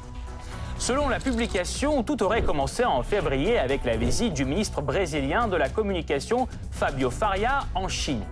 Selon 0.78 1.10
la 1.10 1.20
publication, 1.20 2.04
tout 2.04 2.22
aurait 2.22 2.44
commencé 2.44 2.84
en 2.84 3.02
février 3.02 3.58
avec 3.58 3.84
la 3.84 3.96
visite 3.96 4.34
du 4.34 4.46
ministre 4.46 4.82
brésilien 4.82 5.48
de 5.48 5.56
la 5.56 5.70
communication 5.70 6.48
Fabio 6.72 7.10
Faria 7.10 7.62
en 7.74 7.88
Chine. 7.88 8.24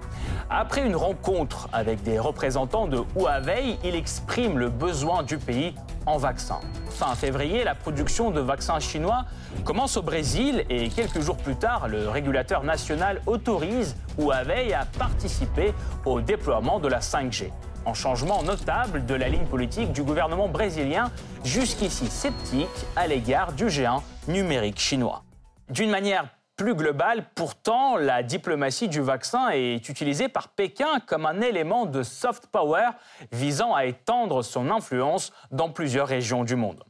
Après 0.49 0.85
une 0.85 0.95
rencontre 0.95 1.69
avec 1.71 2.03
des 2.03 2.19
représentants 2.19 2.87
de 2.87 2.99
Huawei, 3.15 3.77
il 3.83 3.95
exprime 3.95 4.59
le 4.59 4.69
besoin 4.69 5.23
du 5.23 5.37
pays 5.37 5.73
en 6.05 6.17
vaccins. 6.17 6.59
Fin 6.89 7.15
février, 7.15 7.63
la 7.63 7.75
production 7.75 8.31
de 8.31 8.39
vaccins 8.39 8.79
chinois 8.79 9.25
commence 9.63 9.97
au 9.97 10.01
Brésil 10.01 10.65
et 10.69 10.89
quelques 10.89 11.21
jours 11.21 11.37
plus 11.37 11.55
tard, 11.55 11.87
le 11.87 12.09
régulateur 12.09 12.63
national 12.63 13.21
autorise 13.25 13.95
Huawei 14.17 14.73
à 14.73 14.85
participer 14.85 15.73
au 16.05 16.21
déploiement 16.21 16.79
de 16.79 16.87
la 16.87 16.99
5G. 16.99 17.51
En 17.85 17.93
changement 17.93 18.43
notable 18.43 19.05
de 19.05 19.15
la 19.15 19.27
ligne 19.27 19.45
politique 19.45 19.91
du 19.91 20.03
gouvernement 20.03 20.47
brésilien, 20.47 21.11
jusqu'ici 21.43 22.07
sceptique 22.07 22.67
à 22.95 23.07
l'égard 23.07 23.53
du 23.53 23.69
géant 23.69 24.03
numérique 24.27 24.79
chinois. 24.79 25.23
D'une 25.69 25.89
manière 25.89 26.25
plus 26.61 26.75
globale, 26.75 27.25
pourtant, 27.33 27.97
la 27.97 28.21
diplomatie 28.21 28.87
du 28.87 29.01
vaccin 29.01 29.49
est 29.49 29.89
utilisée 29.89 30.29
par 30.29 30.49
Pékin 30.49 30.99
comme 31.07 31.25
un 31.25 31.41
élément 31.41 31.87
de 31.87 32.03
soft 32.03 32.45
power 32.51 32.89
visant 33.31 33.73
à 33.73 33.85
étendre 33.85 34.43
son 34.43 34.69
influence 34.69 35.33
dans 35.49 35.71
plusieurs 35.71 36.07
régions 36.07 36.43
du 36.43 36.55
monde. 36.55 36.83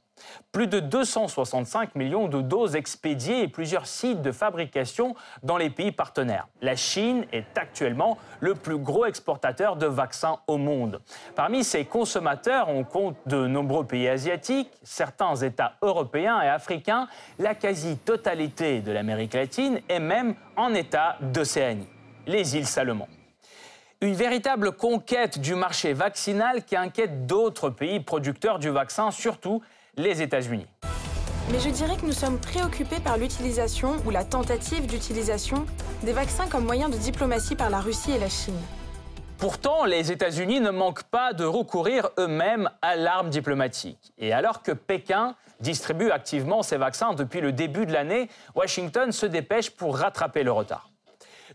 Plus 0.52 0.68
de 0.68 0.80
265 0.80 1.96
millions 1.96 2.28
de 2.28 2.42
doses 2.42 2.76
expédiées 2.76 3.44
et 3.44 3.48
plusieurs 3.48 3.88
sites 3.88 4.22
de 4.22 4.32
fabrication 4.32 5.16
dans 5.44 5.58
les 5.58 5.70
pays 5.70 5.92
partenaires. 5.92 6.48
La 6.62 6.76
Chine 6.76 7.26
est 7.32 7.58
actuellement 7.58 8.18
le 8.40 8.56
plus 8.56 8.78
gros 8.78 9.06
exportateur 9.06 9.76
de 9.76 9.86
vaccins 9.86 10.40
au 10.48 10.58
monde. 10.58 11.02
Parmi 11.36 11.64
ses 11.64 11.86
consommateurs, 11.86 12.70
on 12.70 12.84
compte 12.84 13.16
de 13.26 13.48
nombreux 13.48 13.86
pays 13.86 14.08
asiatiques, 14.08 14.72
certains 14.84 15.36
États 15.36 15.74
européens 15.82 16.42
et 16.42 16.48
africains, 16.48 17.08
la 17.40 17.56
quasi-totalité 17.56 18.82
de 18.82 18.92
l'Amérique 18.92 19.34
latine 19.34 19.80
et 19.90 20.00
même 20.00 20.36
en 20.56 20.74
État 20.74 21.18
d'Océanie, 21.22 21.88
les 22.28 22.58
îles 22.58 22.68
Salomon 22.68 23.08
une 24.02 24.16
véritable 24.16 24.72
conquête 24.72 25.40
du 25.40 25.54
marché 25.54 25.94
vaccinal 25.94 26.66
qui 26.66 26.76
inquiète 26.76 27.28
d'autres 27.28 27.70
pays 27.70 28.00
producteurs 28.00 28.58
du 28.58 28.70
vaccin, 28.70 29.12
surtout 29.12 29.62
les 29.98 30.22
États-Unis. 30.22 30.68
Mais 31.52 31.60
je 31.60 31.70
dirais 31.70 31.98
que 31.98 32.06
nous 32.06 32.14
sommes 32.14 32.40
préoccupés 32.40 33.00
par 33.00 33.18
l'utilisation 33.18 33.98
ou 34.06 34.10
la 34.10 34.24
tentative 34.24 34.86
d'utilisation 34.88 35.66
des 36.04 36.14
vaccins 36.14 36.48
comme 36.48 36.66
moyen 36.66 36.88
de 36.88 36.98
diplomatie 36.98 37.56
par 37.56 37.70
la 37.70 37.80
Russie 37.80 38.12
et 38.12 38.20
la 38.20 38.30
Chine. 38.30 38.60
Pourtant, 39.38 39.86
les 39.86 40.12
États-Unis 40.12 40.60
ne 40.60 40.70
manquent 40.70 41.04
pas 41.04 41.34
de 41.34 41.44
recourir 41.44 42.10
eux-mêmes 42.20 42.70
à 42.84 42.96
l'arme 42.96 43.32
diplomatique. 43.32 44.14
Et 44.20 44.34
alors 44.34 44.62
que 44.62 44.72
Pékin 44.72 45.36
distribue 45.60 46.12
activement 46.12 46.62
ses 46.62 46.78
vaccins 46.78 47.14
depuis 47.14 47.42
le 47.42 47.52
début 47.52 47.88
de 47.88 47.92
l'année, 47.92 48.30
Washington 48.54 49.12
se 49.12 49.26
dépêche 49.26 49.72
pour 49.72 49.98
rattraper 49.98 50.44
le 50.44 50.52
retard. 50.52 50.91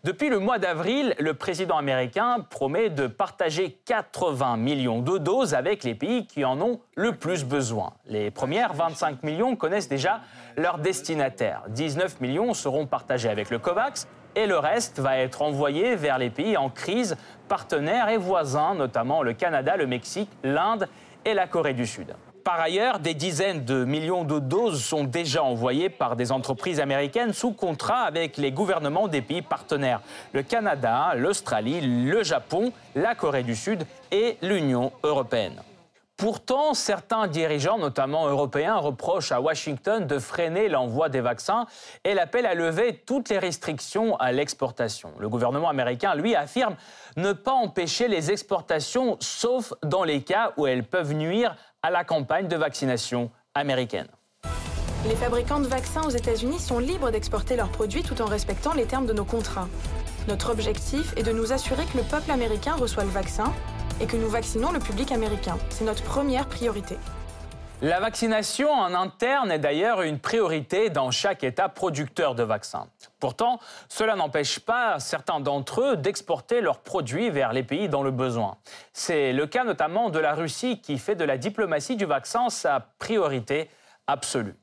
Depuis 0.07 0.29
le 0.29 0.39
mois 0.39 0.61
d'avril, 0.61 1.17
le 1.19 1.35
président 1.35 1.79
américain 1.79 2.37
promet 2.49 2.91
de 2.91 3.09
partager 3.09 3.77
80 3.87 4.57
millions 4.57 5.03
de 5.03 5.19
doses 5.19 5.53
avec 5.53 5.83
les 5.83 5.97
pays 5.97 6.29
qui 6.29 6.45
en 6.45 6.61
ont 6.61 6.79
le 6.95 7.17
plus 7.17 7.45
besoin. 7.45 7.93
Les 8.07 8.31
premières 8.31 8.73
25 8.73 9.25
millions 9.25 9.57
connaissent 9.57 9.89
déjà 9.89 10.21
leur 10.57 10.79
destinataire. 10.79 11.65
19 11.71 12.21
millions 12.21 12.55
seront 12.55 12.87
partagés 12.87 13.29
avec 13.29 13.51
le 13.51 13.59
COVAX 13.59 14.07
et 14.37 14.47
le 14.47 14.57
reste 14.57 15.01
va 15.01 15.19
être 15.19 15.43
envoyé 15.43 15.97
vers 15.97 16.19
les 16.19 16.31
pays 16.31 16.57
en 16.57 16.71
crise, 16.71 17.17
partenaires 17.49 18.09
et 18.09 18.17
voisins, 18.17 18.77
notamment 18.77 19.25
le 19.25 19.33
Canada, 19.33 19.77
le 19.77 19.89
Mexique, 19.89 20.31
l'Inde 20.45 20.87
et 21.25 21.35
la 21.35 21.49
Corée 21.49 21.75
du 21.75 21.85
Sud. 21.85 22.15
Par 22.47 22.61
ailleurs, 22.61 23.01
des 23.01 23.15
dizaines 23.15 23.65
de 23.65 23.85
millions 23.85 24.23
de 24.23 24.39
doses 24.39 24.81
sont 24.81 25.03
déjà 25.03 25.43
envoyées 25.43 25.89
par 25.89 26.15
des 26.15 26.31
entreprises 26.31 26.79
américaines 26.79 27.33
sous 27.33 27.51
contrat 27.51 28.03
avec 28.03 28.37
les 28.37 28.53
gouvernements 28.53 29.09
des 29.09 29.21
pays 29.21 29.43
partenaires. 29.43 30.01
Le 30.33 30.45
Canada, 30.45 31.15
l'Australie, 31.17 31.81
le 31.81 32.23
Japon, 32.23 32.73
la 32.95 33.17
Corée 33.17 33.43
du 33.43 33.57
Sud 33.57 33.85
et 34.13 34.37
l'Union 34.43 34.93
européenne. 35.03 35.61
Pourtant, 36.17 36.73
certains 36.73 37.27
dirigeants, 37.27 37.79
notamment 37.79 38.29
européens, 38.29 38.77
reprochent 38.77 39.33
à 39.33 39.41
Washington 39.41 40.07
de 40.07 40.19
freiner 40.21 40.69
l'envoi 40.69 41.09
des 41.09 41.21
vaccins 41.21 41.67
et 42.05 42.15
l'appellent 42.15 42.47
à 42.47 42.55
lever 42.55 43.03
toutes 43.05 43.29
les 43.29 43.39
restrictions 43.39 44.17
à 44.17 44.31
l'exportation. 44.31 45.11
Le 45.19 45.29
gouvernement 45.29 45.69
américain, 45.69 46.15
lui, 46.15 46.37
affirme 46.37 46.77
ne 47.17 47.33
pas 47.33 47.53
empêcher 47.53 48.07
les 48.07 48.31
exportations, 48.31 49.17
sauf 49.21 49.75
dans 49.83 50.05
les 50.05 50.23
cas 50.23 50.53
où 50.57 50.67
elles 50.67 50.85
peuvent 50.85 51.13
nuire 51.13 51.57
à 51.87 51.91
la 51.91 52.03
campagne 52.03 52.49
de 52.49 52.57
vaccination 52.57 53.31
américaine. 53.55 54.09
Les 55.09 55.15
fabricants 55.15 55.61
de 55.61 55.69
vaccins 55.69 56.03
aux 56.03 56.11
États-Unis 56.11 56.59
sont 56.59 56.81
libres 56.81 57.13
d'exporter 57.13 57.55
leurs 57.55 57.69
produits 57.69 58.03
tout 58.03 58.21
en 58.21 58.25
respectant 58.25 58.75
les 58.75 58.87
termes 58.87 59.07
de 59.07 59.13
nos 59.13 59.25
contrats. 59.25 59.69
Notre 60.27 60.51
objectif 60.51 61.15
est 61.17 61.23
de 61.23 61.31
nous 61.31 61.53
assurer 61.53 61.85
que 61.85 61.99
le 61.99 62.03
peuple 62.03 62.33
américain 62.33 62.75
reçoit 62.75 63.05
le 63.05 63.11
vaccin 63.11 63.53
et 64.01 64.07
que 64.07 64.17
nous 64.17 64.29
vaccinons 64.29 64.73
le 64.73 64.81
public 64.81 65.13
américain. 65.13 65.59
C'est 65.71 65.85
notre 65.85 66.03
première 66.03 66.49
priorité. 66.49 66.97
La 67.83 68.01
vaccination 68.01 68.71
en 68.71 68.95
interne 68.95 69.53
est 69.53 69.59
d'ailleurs 69.59 70.01
une 70.01 70.19
priorité 70.19 70.89
dans 70.89 71.11
chaque 71.11 71.45
État 71.45 71.69
producteur 71.69 72.35
de 72.35 72.43
vaccins. 72.43 72.89
Pourtant, 73.21 73.61
cela 73.91 74.17
n'empêche 74.17 74.61
pas 74.61 74.99
certains 74.99 75.41
d'entre 75.41 75.83
eux 75.83 75.97
d'exporter 75.99 76.63
leurs 76.63 76.79
produits 76.79 77.29
vers 77.29 77.53
les 77.53 77.63
pays 77.63 77.91
dans 77.91 78.03
le 78.03 78.11
besoin. 78.11 78.57
C'est 78.95 79.35
le 79.35 79.47
cas 79.47 79.65
notamment 79.65 80.09
de 80.09 80.19
la 80.19 80.33
Russie 80.33 80.81
qui 80.81 80.97
fait 80.97 81.17
de 81.17 81.25
la 81.25 81.37
diplomatie 81.37 81.97
du 81.97 82.07
vaccin 82.07 82.49
sa 82.49 82.81
priorité 82.99 83.69
absolue. 84.07 84.55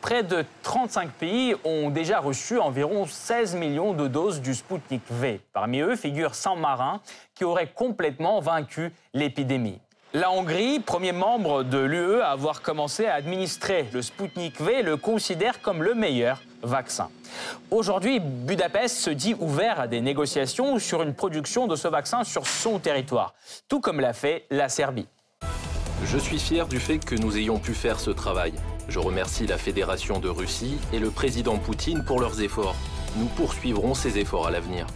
Près 0.00 0.22
de 0.22 0.44
35 0.62 1.10
pays 1.10 1.56
ont 1.64 1.90
déjà 1.90 2.20
reçu 2.20 2.60
environ 2.60 3.04
16 3.04 3.56
millions 3.56 3.94
de 3.94 4.06
doses 4.06 4.40
du 4.40 4.54
Sputnik 4.54 5.02
V. 5.10 5.40
Parmi 5.52 5.80
eux 5.80 5.96
figure 5.96 6.36
Saint-Marin, 6.36 7.00
qui 7.34 7.42
aurait 7.42 7.72
complètement 7.72 8.38
vaincu 8.38 8.92
l'épidémie. 9.12 9.80
La 10.14 10.30
Hongrie, 10.30 10.80
premier 10.80 11.12
membre 11.12 11.64
de 11.64 11.76
l'UE 11.76 12.22
à 12.22 12.30
avoir 12.30 12.62
commencé 12.62 13.04
à 13.04 13.12
administrer 13.12 13.86
le 13.92 14.00
Sputnik 14.00 14.58
V, 14.58 14.82
le 14.82 14.96
considère 14.96 15.60
comme 15.60 15.82
le 15.82 15.94
meilleur 15.94 16.40
vaccin. 16.62 17.10
Aujourd'hui, 17.70 18.18
Budapest 18.18 18.96
se 18.96 19.10
dit 19.10 19.36
ouvert 19.38 19.78
à 19.78 19.86
des 19.86 20.00
négociations 20.00 20.78
sur 20.78 21.02
une 21.02 21.12
production 21.12 21.66
de 21.66 21.76
ce 21.76 21.88
vaccin 21.88 22.24
sur 22.24 22.46
son 22.46 22.78
territoire, 22.78 23.34
tout 23.68 23.80
comme 23.80 24.00
l'a 24.00 24.14
fait 24.14 24.46
la 24.50 24.70
Serbie. 24.70 25.06
Je 26.06 26.16
suis 26.16 26.38
fier 26.38 26.68
du 26.68 26.80
fait 26.80 27.04
que 27.04 27.14
nous 27.14 27.36
ayons 27.36 27.58
pu 27.58 27.74
faire 27.74 28.00
ce 28.00 28.10
travail. 28.10 28.54
Je 28.88 29.00
remercie 29.00 29.46
la 29.46 29.58
Fédération 29.58 30.20
de 30.20 30.30
Russie 30.30 30.78
et 30.90 31.00
le 31.00 31.10
président 31.10 31.58
Poutine 31.58 32.02
pour 32.02 32.18
leurs 32.18 32.40
efforts. 32.40 32.76
Nous 33.16 33.26
poursuivrons 33.26 33.92
ces 33.92 34.16
efforts 34.16 34.46
à 34.46 34.50
l'avenir. 34.52 34.86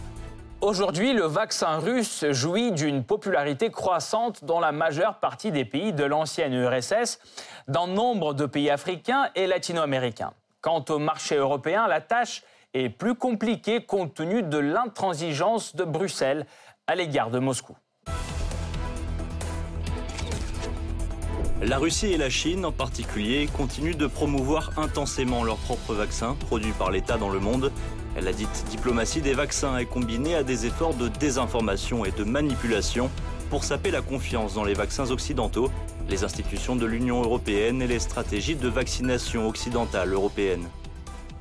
Aujourd'hui, 0.63 1.11
le 1.11 1.25
vaccin 1.25 1.77
russe 1.77 2.23
jouit 2.29 2.71
d'une 2.71 3.03
popularité 3.03 3.69
croissante 3.69 4.45
dans 4.45 4.61
la 4.61 4.71
majeure 4.71 5.19
partie 5.19 5.51
des 5.51 5.65
pays 5.65 5.91
de 5.91 6.05
l'ancienne 6.05 6.53
URSS, 6.53 7.19
dans 7.67 7.85
nombre 7.85 8.33
de 8.33 8.45
pays 8.45 8.69
africains 8.69 9.29
et 9.35 9.45
latino-américains. 9.45 10.31
Quant 10.61 10.85
au 10.87 10.99
marché 10.99 11.35
européen, 11.35 11.85
la 11.89 11.99
tâche 11.99 12.43
est 12.73 12.87
plus 12.87 13.13
compliquée 13.13 13.83
compte 13.83 14.13
tenu 14.13 14.41
de 14.41 14.57
l'intransigeance 14.57 15.75
de 15.75 15.83
Bruxelles 15.83 16.45
à 16.87 16.95
l'égard 16.95 17.29
de 17.29 17.39
Moscou. 17.39 17.75
La 21.61 21.77
Russie 21.77 22.13
et 22.13 22.17
la 22.17 22.29
Chine 22.29 22.63
en 22.65 22.71
particulier 22.71 23.49
continuent 23.53 23.97
de 23.97 24.07
promouvoir 24.07 24.71
intensément 24.77 25.43
leurs 25.43 25.57
propres 25.57 25.93
vaccins 25.93 26.35
produits 26.35 26.71
par 26.71 26.89
l'État 26.89 27.17
dans 27.17 27.29
le 27.29 27.39
monde 27.39 27.69
la 28.21 28.31
dite 28.31 28.65
diplomatie 28.69 29.21
des 29.21 29.33
vaccins 29.33 29.77
est 29.77 29.85
combinée 29.85 30.35
à 30.35 30.43
des 30.43 30.65
efforts 30.65 30.93
de 30.93 31.07
désinformation 31.07 32.05
et 32.05 32.11
de 32.11 32.23
manipulation 32.23 33.09
pour 33.49 33.63
saper 33.63 33.91
la 33.91 34.01
confiance 34.01 34.53
dans 34.53 34.63
les 34.63 34.73
vaccins 34.73 35.11
occidentaux, 35.11 35.69
les 36.09 36.23
institutions 36.23 36.75
de 36.75 36.85
l'Union 36.85 37.21
européenne 37.21 37.81
et 37.81 37.87
les 37.87 37.99
stratégies 37.99 38.55
de 38.55 38.67
vaccination 38.67 39.47
occidentale 39.47 40.13
européenne. 40.13 40.67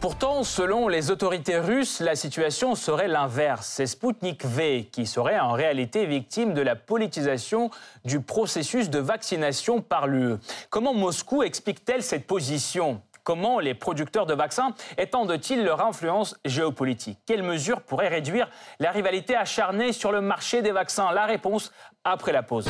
Pourtant, 0.01 0.43
selon 0.43 0.89
les 0.89 1.13
autorités 1.13 1.61
russes, 1.61 2.01
la 2.01 2.17
situation 2.17 2.75
serait 2.75 3.07
l'inverse. 3.07 3.69
C'est 3.77 3.87
Sputnik 3.87 4.45
V 4.45 4.89
qui 4.91 5.07
serait 5.07 5.39
en 5.39 5.53
réalité 5.53 6.07
victime 6.07 6.55
de 6.55 6.61
la 6.61 6.75
politisation 6.75 7.71
du 8.05 8.21
processus 8.21 8.91
de 8.91 8.99
vaccination 8.99 9.81
par 9.81 10.09
l'UE. 10.09 10.39
Comment 10.71 10.93
Moscou 10.93 11.45
explique-t-elle 11.45 12.03
cette 12.03 12.27
position? 12.27 13.01
Comment 13.25 13.61
les 13.61 13.75
producteurs 13.75 14.27
de 14.27 14.35
vaccins 14.35 14.75
étendent-ils 14.99 15.63
leur 15.63 15.81
influence 15.81 16.37
géopolitique? 16.45 17.21
Quelles 17.25 17.45
mesures 17.45 17.83
pourraient 17.83 18.09
réduire 18.09 18.49
la 18.81 18.91
rivalité 18.91 19.37
acharnée 19.37 19.93
sur 19.93 20.11
le 20.11 20.21
marché 20.21 20.61
des 20.61 20.73
vaccins? 20.73 21.13
La 21.13 21.25
réponse 21.25 21.73
après 22.03 22.33
la 22.33 22.43
pause. 22.43 22.69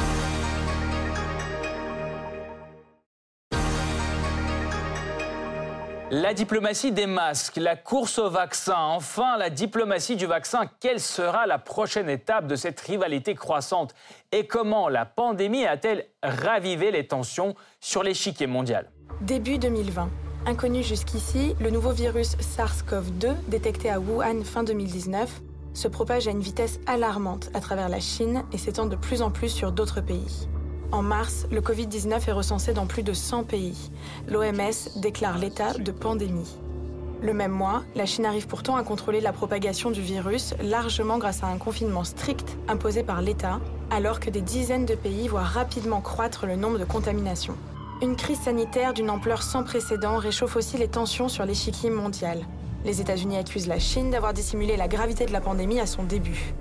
La 6.11 6.35
diplomatie 6.35 6.93
des 6.93 7.07
masques, 7.07 7.57
la 7.57 7.75
course 7.75 8.19
au 8.19 8.29
vaccin, 8.29 8.77
enfin 8.77 9.39
la 9.39 9.49
diplomatie 9.49 10.17
du 10.17 10.27
vaccin. 10.27 10.67
Quelle 10.81 11.01
sera 11.01 11.47
la 11.47 11.59
prochaine 11.59 12.11
étape 12.11 12.47
de 12.47 12.57
cette 12.57 12.79
rivalité 12.83 13.35
croissante? 13.35 13.95
Et 14.31 14.47
comment 14.47 14.91
la 14.91 15.07
pandémie 15.07 15.65
a-t-elle 15.65 16.05
ravivé 16.23 16.91
les 16.91 17.07
tensions 17.07 17.55
sur 17.81 18.03
l'échiquier 18.03 18.47
mondial? 18.47 18.91
Début 19.23 19.57
2020. 19.57 20.11
Inconnu 20.45 20.83
jusqu'ici, 20.83 21.55
le 21.61 21.71
nouveau 21.71 21.93
virus 21.93 22.37
SARS-CoV-2, 22.41 23.35
détecté 23.47 23.89
à 23.91 24.01
Wuhan 24.01 24.43
fin 24.43 24.65
2019, 24.65 25.41
se 25.73 25.87
propage 25.87 26.27
à 26.27 26.33
une 26.33 26.41
vitesse 26.41 26.81
alarmante 26.87 27.51
à 27.55 27.61
travers 27.61 27.89
la 27.89 28.01
Chine 28.01 28.43
et 28.53 28.59
s'étend 28.59 28.87
de 28.87 28.97
plus 28.97 29.23
en 29.23 29.31
plus 29.31 29.51
sur 29.51 29.71
d'autres 29.71 30.01
pays. 30.01 30.49
En 30.91 31.01
mars, 31.01 31.47
le 31.53 31.61
Covid-19 31.61 32.29
est 32.29 32.33
recensé 32.33 32.75
dans 32.75 32.87
plus 32.87 33.05
de 33.05 33.13
100 33.13 33.45
pays. 33.45 33.93
L'OMS 34.29 35.01
déclare 35.01 35.39
l'état 35.39 35.75
de 35.75 35.93
pandémie. 35.93 36.59
Le 37.23 37.33
même 37.33 37.53
mois, 37.53 37.85
la 37.95 38.05
Chine 38.05 38.27
arrive 38.27 38.49
pourtant 38.49 38.75
à 38.75 38.83
contrôler 38.83 39.21
la 39.21 39.33
propagation 39.33 39.93
du 39.93 40.01
virus 40.01 40.55
largement 40.61 41.19
grâce 41.19 41.45
à 41.45 41.47
un 41.47 41.57
confinement 41.57 42.03
strict 42.03 42.59
imposé 42.67 43.05
par 43.05 43.23
l'État, 43.23 43.61
alors 43.91 44.19
que 44.19 44.29
des 44.29 44.41
dizaines 44.41 44.87
de 44.87 44.97
pays 44.97 45.29
voient 45.29 45.45
rapidement 45.45 46.01
croître 46.01 46.47
le 46.47 46.57
nombre 46.57 46.81
de 46.81 46.85
contaminations. 46.85 47.57
Une 48.03 48.17
crise 48.17 48.41
sanitaire 48.41 48.95
d'une 48.95 49.11
ampleur 49.11 49.45
sans 49.45 49.63
précédent 49.63 50.17
réchauffe 50.17 50.57
aussi 50.57 50.77
les 50.77 50.89
tensions 50.89 51.29
sur 51.29 51.47
l'échiquier 51.47 51.89
mondial. 51.89 52.41
Les 52.85 53.01
États-Unis 53.01 53.37
accusent 53.37 53.69
la 53.69 53.79
Chine 53.79 54.11
d'avoir 54.11 54.33
dissimulé 54.33 54.77
la 54.77 54.89
gravité 54.89 55.25
de 55.25 55.33
la 55.33 55.41
pandémie 55.41 55.79
à 55.79 55.87
son 55.87 56.03
début. 56.03 56.53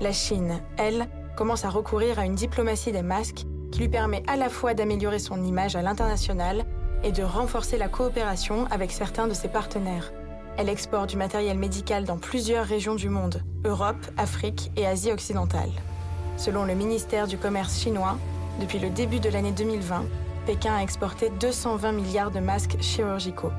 La 0.00 0.12
Chine, 0.12 0.58
elle, 0.78 1.06
commence 1.36 1.66
à 1.66 1.68
recourir 1.68 2.18
à 2.18 2.24
une 2.24 2.34
diplomatie 2.34 2.92
des 2.92 3.02
masques 3.02 3.44
qui 3.70 3.80
lui 3.80 3.90
permet 3.90 4.22
à 4.26 4.36
la 4.36 4.48
fois 4.48 4.72
d'améliorer 4.72 5.18
son 5.18 5.44
image 5.44 5.76
à 5.76 5.82
l'international 5.82 6.64
et 7.04 7.12
de 7.12 7.22
renforcer 7.22 7.76
la 7.76 7.88
coopération 7.88 8.66
avec 8.70 8.90
certains 8.90 9.28
de 9.28 9.34
ses 9.34 9.48
partenaires. 9.48 10.14
Elle 10.56 10.70
exporte 10.70 11.10
du 11.10 11.18
matériel 11.18 11.58
médical 11.58 12.04
dans 12.04 12.16
plusieurs 12.16 12.64
régions 12.64 12.94
du 12.94 13.10
monde, 13.10 13.42
Europe, 13.66 14.06
Afrique 14.16 14.72
et 14.76 14.86
Asie 14.86 15.12
occidentale. 15.12 15.72
Selon 16.38 16.64
le 16.64 16.74
ministère 16.74 17.26
du 17.26 17.36
Commerce 17.36 17.78
chinois, 17.82 18.16
depuis 18.62 18.78
le 18.78 18.88
début 18.88 19.20
de 19.20 19.28
l'année 19.28 19.52
2020, 19.52 20.06
Pékin 20.46 20.76
a 20.76 20.82
exporté 20.82 21.28
220 21.40 21.90
milliards 21.90 22.30
de 22.30 22.38
masques 22.38 22.76
chirurgicaux. 22.80 23.50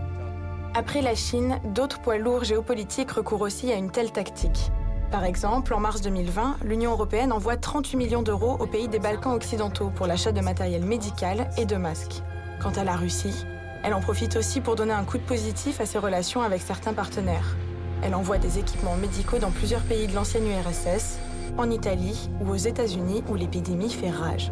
Après 0.73 1.01
la 1.01 1.15
Chine, 1.15 1.59
d'autres 1.75 1.99
poids 1.99 2.17
lourds 2.17 2.45
géopolitiques 2.45 3.11
recourent 3.11 3.41
aussi 3.41 3.69
à 3.73 3.75
une 3.75 3.91
telle 3.91 4.13
tactique. 4.13 4.71
Par 5.11 5.25
exemple, 5.25 5.73
en 5.73 5.81
mars 5.81 5.99
2020, 5.99 6.57
l'Union 6.63 6.91
européenne 6.91 7.33
envoie 7.33 7.57
38 7.57 7.97
millions 7.97 8.21
d'euros 8.21 8.55
aux 8.59 8.67
pays 8.67 8.87
des 8.87 8.99
Balkans 8.99 9.33
occidentaux 9.33 9.89
pour 9.89 10.07
l'achat 10.07 10.31
de 10.31 10.39
matériel 10.39 10.85
médical 10.85 11.49
et 11.57 11.65
de 11.65 11.75
masques. 11.75 12.21
Quant 12.61 12.71
à 12.71 12.85
la 12.85 12.95
Russie, 12.95 13.45
elle 13.83 13.93
en 13.93 13.99
profite 13.99 14.37
aussi 14.37 14.61
pour 14.61 14.75
donner 14.75 14.93
un 14.93 15.03
coup 15.03 15.17
de 15.17 15.23
positif 15.23 15.81
à 15.81 15.85
ses 15.85 15.99
relations 15.99 16.41
avec 16.41 16.61
certains 16.61 16.93
partenaires. 16.93 17.57
Elle 18.01 18.15
envoie 18.15 18.37
des 18.37 18.59
équipements 18.59 18.95
médicaux 18.95 19.39
dans 19.39 19.51
plusieurs 19.51 19.83
pays 19.83 20.07
de 20.07 20.15
l'ancienne 20.15 20.47
URSS, 20.47 21.19
en 21.57 21.69
Italie 21.69 22.29
ou 22.39 22.51
aux 22.51 22.55
États-Unis 22.55 23.23
où 23.27 23.35
l'épidémie 23.35 23.91
fait 23.91 24.09
rage. 24.09 24.51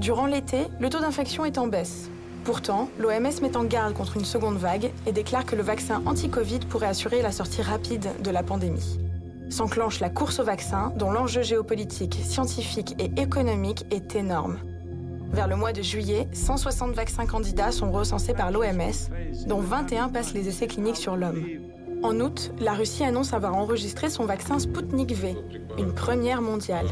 Durant 0.00 0.26
l'été, 0.26 0.66
le 0.78 0.90
taux 0.90 1.00
d'infection 1.00 1.44
est 1.46 1.56
en 1.56 1.66
baisse. 1.66 2.10
Pourtant, 2.44 2.90
l'OMS 2.98 3.40
met 3.40 3.56
en 3.56 3.64
garde 3.64 3.94
contre 3.94 4.16
une 4.16 4.24
seconde 4.24 4.58
vague 4.58 4.90
et 5.06 5.12
déclare 5.12 5.46
que 5.46 5.56
le 5.56 5.62
vaccin 5.62 6.02
anti-Covid 6.04 6.60
pourrait 6.68 6.86
assurer 6.86 7.22
la 7.22 7.32
sortie 7.32 7.62
rapide 7.62 8.08
de 8.22 8.30
la 8.30 8.42
pandémie. 8.42 8.98
S'enclenche 9.48 10.00
la 10.00 10.10
course 10.10 10.38
au 10.38 10.44
vaccin 10.44 10.92
dont 10.96 11.10
l'enjeu 11.10 11.42
géopolitique, 11.42 12.18
scientifique 12.22 12.94
et 12.98 13.10
économique 13.20 13.86
est 13.90 14.14
énorme. 14.14 14.58
Vers 15.32 15.48
le 15.48 15.56
mois 15.56 15.72
de 15.72 15.82
juillet, 15.82 16.28
160 16.32 16.92
vaccins 16.92 17.26
candidats 17.26 17.72
sont 17.72 17.90
recensés 17.90 18.34
par 18.34 18.50
l'OMS, 18.50 19.10
dont 19.46 19.60
21 19.60 20.10
passent 20.10 20.34
les 20.34 20.46
essais 20.48 20.66
cliniques 20.66 20.96
sur 20.96 21.16
l'homme. 21.16 21.42
En 22.02 22.20
août, 22.20 22.52
la 22.60 22.74
Russie 22.74 23.02
annonce 23.02 23.32
avoir 23.32 23.56
enregistré 23.56 24.10
son 24.10 24.26
vaccin 24.26 24.58
Sputnik 24.58 25.12
V, 25.14 25.36
une 25.78 25.94
première 25.94 26.42
mondiale. 26.42 26.86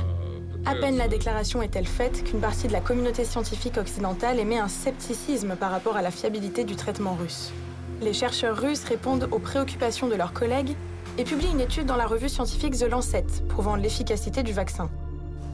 À 0.66 0.74
peine 0.74 0.96
la 0.96 1.08
déclaration 1.08 1.60
est-elle 1.60 1.86
faite 1.86 2.24
qu'une 2.24 2.40
partie 2.40 2.68
de 2.68 2.72
la 2.72 2.80
communauté 2.80 3.24
scientifique 3.24 3.76
occidentale 3.76 4.38
émet 4.38 4.58
un 4.58 4.68
scepticisme 4.68 5.56
par 5.56 5.70
rapport 5.70 5.96
à 5.96 6.02
la 6.02 6.10
fiabilité 6.10 6.64
du 6.64 6.74
traitement 6.74 7.14
russe. 7.14 7.52
Les 8.00 8.14
chercheurs 8.14 8.56
russes 8.56 8.84
répondent 8.84 9.28
aux 9.30 9.38
préoccupations 9.38 10.08
de 10.08 10.14
leurs 10.14 10.32
collègues 10.32 10.74
et 11.18 11.24
publient 11.24 11.50
une 11.52 11.60
étude 11.60 11.84
dans 11.84 11.96
la 11.96 12.06
revue 12.06 12.30
scientifique 12.30 12.78
The 12.78 12.88
Lancet 12.88 13.26
prouvant 13.50 13.76
l'efficacité 13.76 14.42
du 14.42 14.54
vaccin. 14.54 14.88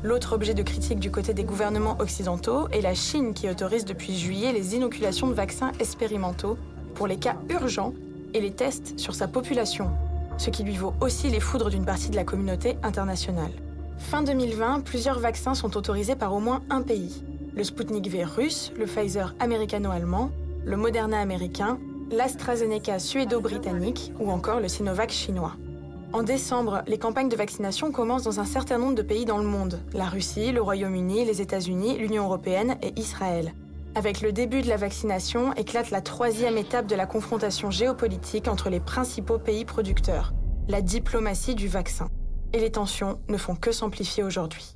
L'autre 0.04 0.32
objet 0.32 0.54
de 0.54 0.62
critique 0.62 1.00
du 1.00 1.10
côté 1.10 1.34
des 1.34 1.44
gouvernements 1.44 1.96
occidentaux 1.98 2.68
est 2.68 2.80
la 2.80 2.94
Chine 2.94 3.34
qui 3.34 3.50
autorise 3.50 3.84
depuis 3.84 4.16
juillet 4.16 4.52
les 4.52 4.76
inoculations 4.76 5.26
de 5.26 5.34
vaccins 5.34 5.72
expérimentaux 5.80 6.56
pour 6.94 7.08
les 7.08 7.16
cas 7.16 7.36
urgents 7.48 7.94
et 8.32 8.40
les 8.40 8.52
tests 8.52 8.96
sur 8.96 9.16
sa 9.16 9.26
population, 9.26 9.90
ce 10.38 10.50
qui 10.50 10.62
lui 10.62 10.76
vaut 10.76 10.94
aussi 11.00 11.30
les 11.30 11.40
foudres 11.40 11.68
d'une 11.68 11.84
partie 11.84 12.10
de 12.10 12.16
la 12.16 12.24
communauté 12.24 12.76
internationale. 12.84 13.50
Fin 14.00 14.22
2020, 14.22 14.80
plusieurs 14.80 15.20
vaccins 15.20 15.54
sont 15.54 15.76
autorisés 15.76 16.16
par 16.16 16.34
au 16.34 16.40
moins 16.40 16.62
un 16.68 16.82
pays. 16.82 17.22
Le 17.54 17.62
Sputnik 17.62 18.08
V 18.08 18.24
russe, 18.24 18.72
le 18.76 18.86
Pfizer 18.86 19.34
américano-allemand, 19.38 20.32
le 20.64 20.76
Moderna 20.76 21.20
américain, 21.20 21.78
l'AstraZeneca 22.10 22.98
suédo-britannique 22.98 24.12
ou 24.18 24.32
encore 24.32 24.58
le 24.58 24.66
Sinovac 24.66 25.10
chinois. 25.12 25.52
En 26.12 26.24
décembre, 26.24 26.82
les 26.88 26.98
campagnes 26.98 27.28
de 27.28 27.36
vaccination 27.36 27.92
commencent 27.92 28.24
dans 28.24 28.40
un 28.40 28.44
certain 28.44 28.78
nombre 28.78 28.96
de 28.96 29.02
pays 29.02 29.26
dans 29.26 29.38
le 29.38 29.46
monde, 29.46 29.78
la 29.92 30.06
Russie, 30.06 30.50
le 30.50 30.62
Royaume-Uni, 30.62 31.24
les 31.24 31.40
États-Unis, 31.40 31.98
l'Union 31.98 32.24
européenne 32.24 32.78
et 32.82 32.98
Israël. 32.98 33.54
Avec 33.94 34.22
le 34.22 34.32
début 34.32 34.62
de 34.62 34.68
la 34.68 34.76
vaccination 34.76 35.52
éclate 35.54 35.92
la 35.92 36.00
troisième 36.00 36.58
étape 36.58 36.86
de 36.86 36.96
la 36.96 37.06
confrontation 37.06 37.70
géopolitique 37.70 38.48
entre 38.48 38.70
les 38.70 38.80
principaux 38.80 39.38
pays 39.38 39.64
producteurs, 39.64 40.32
la 40.66 40.82
diplomatie 40.82 41.54
du 41.54 41.68
vaccin 41.68 42.09
et 42.52 42.60
les 42.60 42.72
tensions 42.72 43.20
ne 43.28 43.36
font 43.36 43.54
que 43.54 43.72
s'amplifier 43.72 44.22
aujourd'hui. 44.22 44.74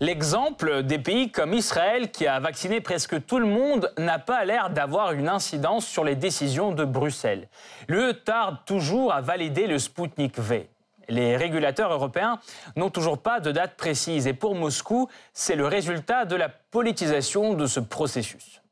L'exemple 0.00 0.84
des 0.84 1.00
pays 1.00 1.32
comme 1.32 1.52
Israël, 1.54 2.12
qui 2.12 2.26
a 2.28 2.38
vacciné 2.38 2.80
presque 2.80 3.26
tout 3.26 3.40
le 3.40 3.46
monde, 3.46 3.92
n'a 3.98 4.20
pas 4.20 4.44
l'air 4.44 4.70
d'avoir 4.70 5.10
une 5.10 5.28
incidence 5.28 5.86
sur 5.86 6.04
les 6.04 6.14
décisions 6.14 6.70
de 6.70 6.84
Bruxelles. 6.84 7.48
L'UE 7.88 8.14
tarde 8.24 8.58
toujours 8.64 9.12
à 9.12 9.20
valider 9.20 9.66
le 9.66 9.78
Sputnik 9.80 10.38
V. 10.38 10.68
Les 11.08 11.36
régulateurs 11.36 11.90
européens 11.92 12.38
n'ont 12.76 12.90
toujours 12.90 13.18
pas 13.18 13.40
de 13.40 13.50
date 13.50 13.76
précise 13.76 14.28
et 14.28 14.34
pour 14.34 14.54
Moscou, 14.54 15.08
c'est 15.32 15.56
le 15.56 15.66
résultat 15.66 16.26
de 16.26 16.36
la 16.36 16.48
politisation 16.48 17.54
de 17.54 17.66
ce 17.66 17.80
processus. 17.80 18.62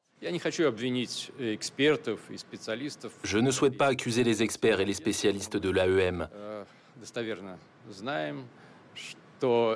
Je 3.25 3.39
ne 3.39 3.51
souhaite 3.51 3.77
pas 3.77 3.87
accuser 3.87 4.23
les 4.23 4.43
experts 4.43 4.81
et 4.81 4.85
les 4.85 4.95
spécialistes 4.95 5.57
de 5.57 5.71
l'AEM. 5.71 6.29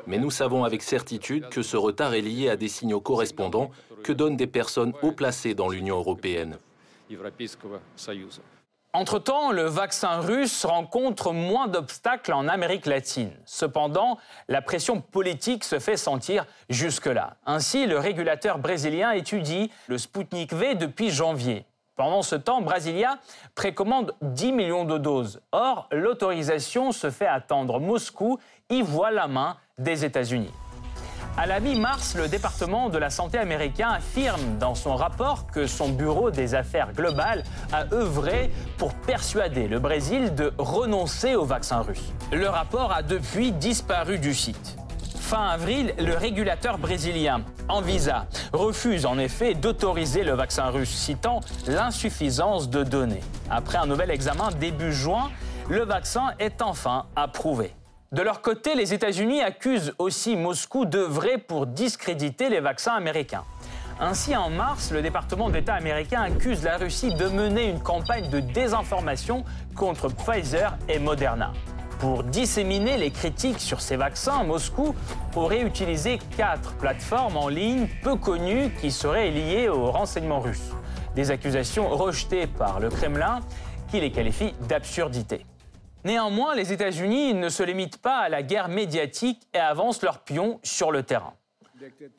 Mais 0.07 0.19
nous 0.19 0.31
savons 0.31 0.65
avec 0.65 0.83
certitude 0.83 1.49
que 1.49 1.63
ce 1.63 1.77
retard 1.77 2.15
est 2.15 2.23
lié 2.23 2.49
à 2.49 2.57
des 2.57 2.69
signaux 2.69 3.01
correspondants 3.01 3.71
que 4.03 4.13
donnent 4.13 4.37
des 4.37 4.47
personnes 4.47 4.93
haut 5.03 5.13
placées 5.13 5.55
dans 5.55 5.69
l'Union 5.69 5.97
européenne. 5.97 6.57
Entre-temps, 8.93 9.53
le 9.53 9.67
vaccin 9.67 10.19
russe 10.19 10.65
rencontre 10.65 11.33
moins 11.33 11.69
d'obstacles 11.69 12.33
en 12.33 12.49
Amérique 12.49 12.87
latine. 12.87 13.31
Cependant, 13.45 14.19
la 14.49 14.63
pression 14.63 15.01
politique 15.01 15.63
se 15.63 15.79
fait 15.79 15.97
sentir 15.97 16.45
jusque-là. 16.71 17.37
Ainsi, 17.47 17.87
le 17.87 17.99
régulateur 17.99 18.59
brésilien 18.59 19.13
étudie 19.13 19.71
le 19.87 19.97
Sputnik 19.97 20.53
V 20.53 20.75
depuis 20.75 21.11
janvier. 21.11 21.67
Pendant 21.97 22.23
ce 22.23 22.37
temps, 22.37 22.63
Brasilia 22.63 23.19
précommande 23.55 24.15
10 24.23 24.53
millions 24.53 24.85
de 24.85 24.99
doses. 24.99 25.43
Or, 25.53 25.89
l'autorisation 25.93 26.93
se 26.93 27.11
fait 27.11 27.27
attendre. 27.27 27.79
Moscou 27.79 28.39
y 28.71 28.83
voit 28.83 29.11
la 29.11 29.29
main 29.29 29.57
des 29.79 30.05
États-Unis. 30.05 30.53
À 31.37 31.47
la 31.47 31.61
mi-mars, 31.61 32.17
le 32.17 32.29
département 32.29 32.89
de 32.89 32.99
la 32.99 33.09
santé 33.09 33.39
américain 33.39 33.91
affirme 33.91 34.59
dans 34.59 34.75
son 34.75 34.95
rapport 34.95 35.47
que 35.47 35.67
son 35.67 35.89
bureau 35.89 36.31
des 36.31 36.55
affaires 36.55 36.93
globales 36.93 37.45
a 37.73 37.85
œuvré 37.95 38.51
pour 38.77 38.93
persuader 38.95 39.69
le 39.69 39.79
Brésil 39.79 40.35
de 40.35 40.53
renoncer 40.59 41.37
au 41.37 41.45
vaccin 41.45 41.81
russe. 41.81 42.13
Le 42.33 42.49
rapport 42.49 42.93
a 42.93 43.03
depuis 43.03 43.53
disparu 43.53 44.19
du 44.19 44.35
site. 44.35 44.77
Fin 45.31 45.47
avril, 45.47 45.95
le 45.97 46.17
régulateur 46.17 46.77
brésilien, 46.77 47.43
Anvisa, 47.69 48.27
refuse 48.53 49.07
en 49.07 49.17
effet 49.17 49.55
d'autoriser 49.55 50.25
le 50.25 50.33
vaccin 50.33 50.71
russe, 50.71 50.91
citant 50.91 51.39
l'insuffisance 51.69 52.69
de 52.69 52.83
données. 52.83 53.23
Après 53.49 53.79
un 53.79 53.87
nouvel 53.87 54.11
examen 54.11 54.49
début 54.59 54.93
juin, 54.93 55.31
le 55.69 55.85
vaccin 55.85 56.33
est 56.41 56.63
enfin 56.63 57.07
approuvé. 57.15 57.73
De 58.11 58.23
leur 58.23 58.43
côté, 58.43 58.75
les 58.75 58.93
États-Unis 58.93 59.41
accusent 59.41 59.95
aussi 59.99 60.35
Moscou 60.35 60.85
d'œuvrer 60.85 61.39
pour 61.39 61.69
discréditer 61.69 62.49
les 62.49 62.59
vaccins 62.59 62.95
américains. 62.95 63.45
Ainsi, 64.01 64.35
en 64.35 64.51
mars, 64.51 64.91
le 64.91 65.01
département 65.01 65.49
d'État 65.49 65.75
américain 65.75 66.23
accuse 66.23 66.65
la 66.65 66.77
Russie 66.77 67.15
de 67.15 67.29
mener 67.29 67.69
une 67.69 67.81
campagne 67.81 68.29
de 68.31 68.41
désinformation 68.41 69.45
contre 69.77 70.09
Pfizer 70.09 70.77
et 70.89 70.99
Moderna. 70.99 71.53
Pour 72.01 72.25
disséminer 72.25 72.97
les 72.97 73.11
critiques 73.11 73.61
sur 73.61 73.83
ces 73.83 73.97
vaccins, 73.97 74.43
Moscou 74.43 74.95
aurait 75.37 75.61
utilisé 75.61 76.19
quatre 76.35 76.75
plateformes 76.79 77.37
en 77.37 77.49
ligne 77.49 77.89
peu 78.03 78.17
connues 78.17 78.71
qui 78.81 78.91
seraient 78.91 79.31
liées 79.31 79.69
aux 79.69 79.91
renseignements 79.91 80.41
russes. 80.41 80.73
Des 81.15 81.31
accusations 81.31 81.91
rejetées 81.91 82.47
par 82.47 82.81
le 82.81 82.89
Kremlin 82.89 83.41
qui 83.91 84.01
les 84.01 84.11
qualifie 84.11 84.55
d'absurdité. 84.67 85.45
Néanmoins, 86.05 86.55
les 86.55 86.73
États-Unis 86.73 87.35
ne 87.35 87.51
se 87.51 87.63
limitent 87.63 88.01
pas 88.01 88.21
à 88.21 88.29
la 88.31 88.43
guerre 88.43 88.69
médiatique 88.69 89.47
et 89.53 89.59
avancent 89.59 90.01
leurs 90.01 90.21
pions 90.21 90.59
sur 90.63 90.93
le 90.93 91.03
terrain. 91.03 91.35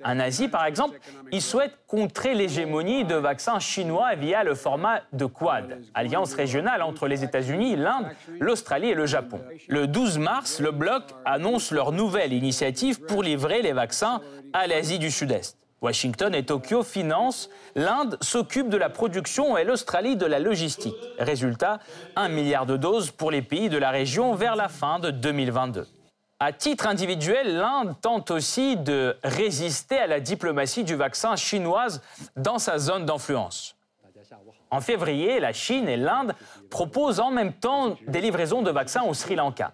En 0.03 0.19
Asie, 0.19 0.47
par 0.47 0.65
exemple, 0.65 0.99
ils 1.31 1.41
souhaitent 1.41 1.77
contrer 1.87 2.33
l'hégémonie 2.33 3.05
de 3.05 3.15
vaccins 3.15 3.59
chinois 3.59 4.15
via 4.15 4.43
le 4.43 4.55
format 4.55 5.01
de 5.13 5.25
Quad, 5.25 5.79
alliance 5.93 6.33
régionale 6.33 6.81
entre 6.81 7.07
les 7.07 7.23
États-Unis, 7.23 7.75
l'Inde, 7.75 8.07
l'Australie 8.39 8.89
et 8.89 8.95
le 8.95 9.05
Japon. 9.05 9.41
Le 9.67 9.87
12 9.87 10.17
mars, 10.17 10.59
le 10.59 10.71
bloc 10.71 11.03
annonce 11.25 11.71
leur 11.71 11.91
nouvelle 11.91 12.33
initiative 12.33 13.01
pour 13.01 13.23
livrer 13.23 13.61
les 13.61 13.73
vaccins 13.73 14.21
à 14.53 14.67
l'Asie 14.67 14.99
du 14.99 15.11
Sud-Est. 15.11 15.57
Washington 15.81 16.35
et 16.35 16.45
Tokyo 16.45 16.83
financent, 16.83 17.49
l'Inde 17.75 18.17
s'occupe 18.21 18.69
de 18.69 18.77
la 18.77 18.89
production 18.89 19.57
et 19.57 19.63
l'Australie 19.63 20.15
de 20.15 20.27
la 20.27 20.37
logistique. 20.37 20.95
Résultat, 21.17 21.79
un 22.15 22.29
milliard 22.29 22.67
de 22.67 22.77
doses 22.77 23.09
pour 23.09 23.31
les 23.31 23.41
pays 23.41 23.67
de 23.67 23.79
la 23.79 23.89
région 23.89 24.35
vers 24.35 24.55
la 24.55 24.69
fin 24.69 24.99
de 24.99 25.09
2022. 25.09 25.87
À 26.43 26.51
titre 26.51 26.87
individuel, 26.87 27.55
l'Inde 27.55 27.93
tente 28.01 28.31
aussi 28.31 28.75
de 28.75 29.15
résister 29.23 29.99
à 29.99 30.07
la 30.07 30.19
diplomatie 30.19 30.83
du 30.83 30.95
vaccin 30.95 31.35
chinoise 31.35 32.01
dans 32.35 32.57
sa 32.57 32.79
zone 32.79 33.05
d'influence. 33.05 33.75
En 34.71 34.81
février, 34.81 35.39
la 35.39 35.53
Chine 35.53 35.87
et 35.87 35.97
l'Inde 35.97 36.33
proposent 36.71 37.19
en 37.19 37.29
même 37.29 37.53
temps 37.53 37.95
des 38.07 38.21
livraisons 38.21 38.63
de 38.63 38.71
vaccins 38.71 39.03
au 39.03 39.13
Sri 39.13 39.35
Lanka. 39.35 39.71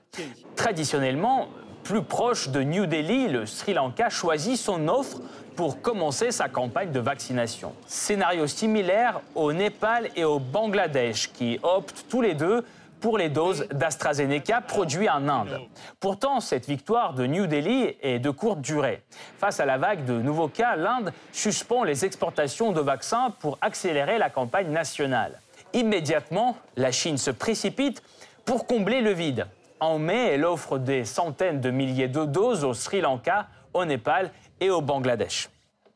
Traditionnellement, 0.57 1.47
plus 1.85 2.03
proche 2.03 2.49
de 2.49 2.61
New 2.61 2.85
Delhi, 2.85 3.29
le 3.29 3.45
Sri 3.45 3.73
Lanka 3.73 4.09
choisit 4.09 4.57
son 4.57 4.89
offre 4.89 5.21
pour 5.55 5.81
commencer 5.81 6.31
sa 6.31 6.49
campagne 6.49 6.91
de 6.91 6.99
vaccination. 6.99 7.71
Scénario 7.85 8.45
similaire 8.45 9.21
au 9.35 9.53
Népal 9.53 10.09
et 10.17 10.25
au 10.25 10.39
Bangladesh 10.39 11.31
qui 11.31 11.61
optent 11.63 12.03
tous 12.09 12.21
les 12.21 12.33
deux 12.33 12.65
pour 12.99 13.17
les 13.17 13.29
doses 13.29 13.67
d'AstraZeneca 13.69 14.61
produites 14.61 15.09
en 15.09 15.27
Inde. 15.27 15.59
Pourtant, 15.99 16.39
cette 16.39 16.67
victoire 16.67 17.13
de 17.13 17.25
New 17.25 17.47
Delhi 17.47 17.95
est 18.01 18.19
de 18.19 18.29
courte 18.29 18.61
durée. 18.61 19.03
Face 19.37 19.59
à 19.59 19.65
la 19.65 19.77
vague 19.77 20.05
de 20.05 20.13
nouveaux 20.21 20.47
cas, 20.47 20.75
l'Inde 20.75 21.13
suspend 21.31 21.83
les 21.83 22.05
exportations 22.05 22.71
de 22.71 22.81
vaccins 22.81 23.33
pour 23.39 23.57
accélérer 23.61 24.17
la 24.17 24.29
campagne 24.29 24.71
nationale. 24.71 25.41
Immédiatement, 25.73 26.57
la 26.75 26.91
Chine 26.91 27.17
se 27.17 27.31
précipite 27.31 28.01
pour 28.45 28.65
combler 28.65 29.01
le 29.01 29.11
vide. 29.11 29.47
En 29.79 29.99
mai, 29.99 30.33
elle 30.33 30.45
offre 30.45 30.77
des 30.77 31.05
centaines 31.05 31.61
de 31.61 31.69
milliers 31.69 32.07
de 32.07 32.25
doses 32.25 32.63
au 32.63 32.73
Sri 32.73 33.01
Lanka, 33.01 33.47
au 33.73 33.85
Népal 33.85 34.31
et 34.59 34.69
au 34.69 34.81
Bangladesh. 34.81 35.49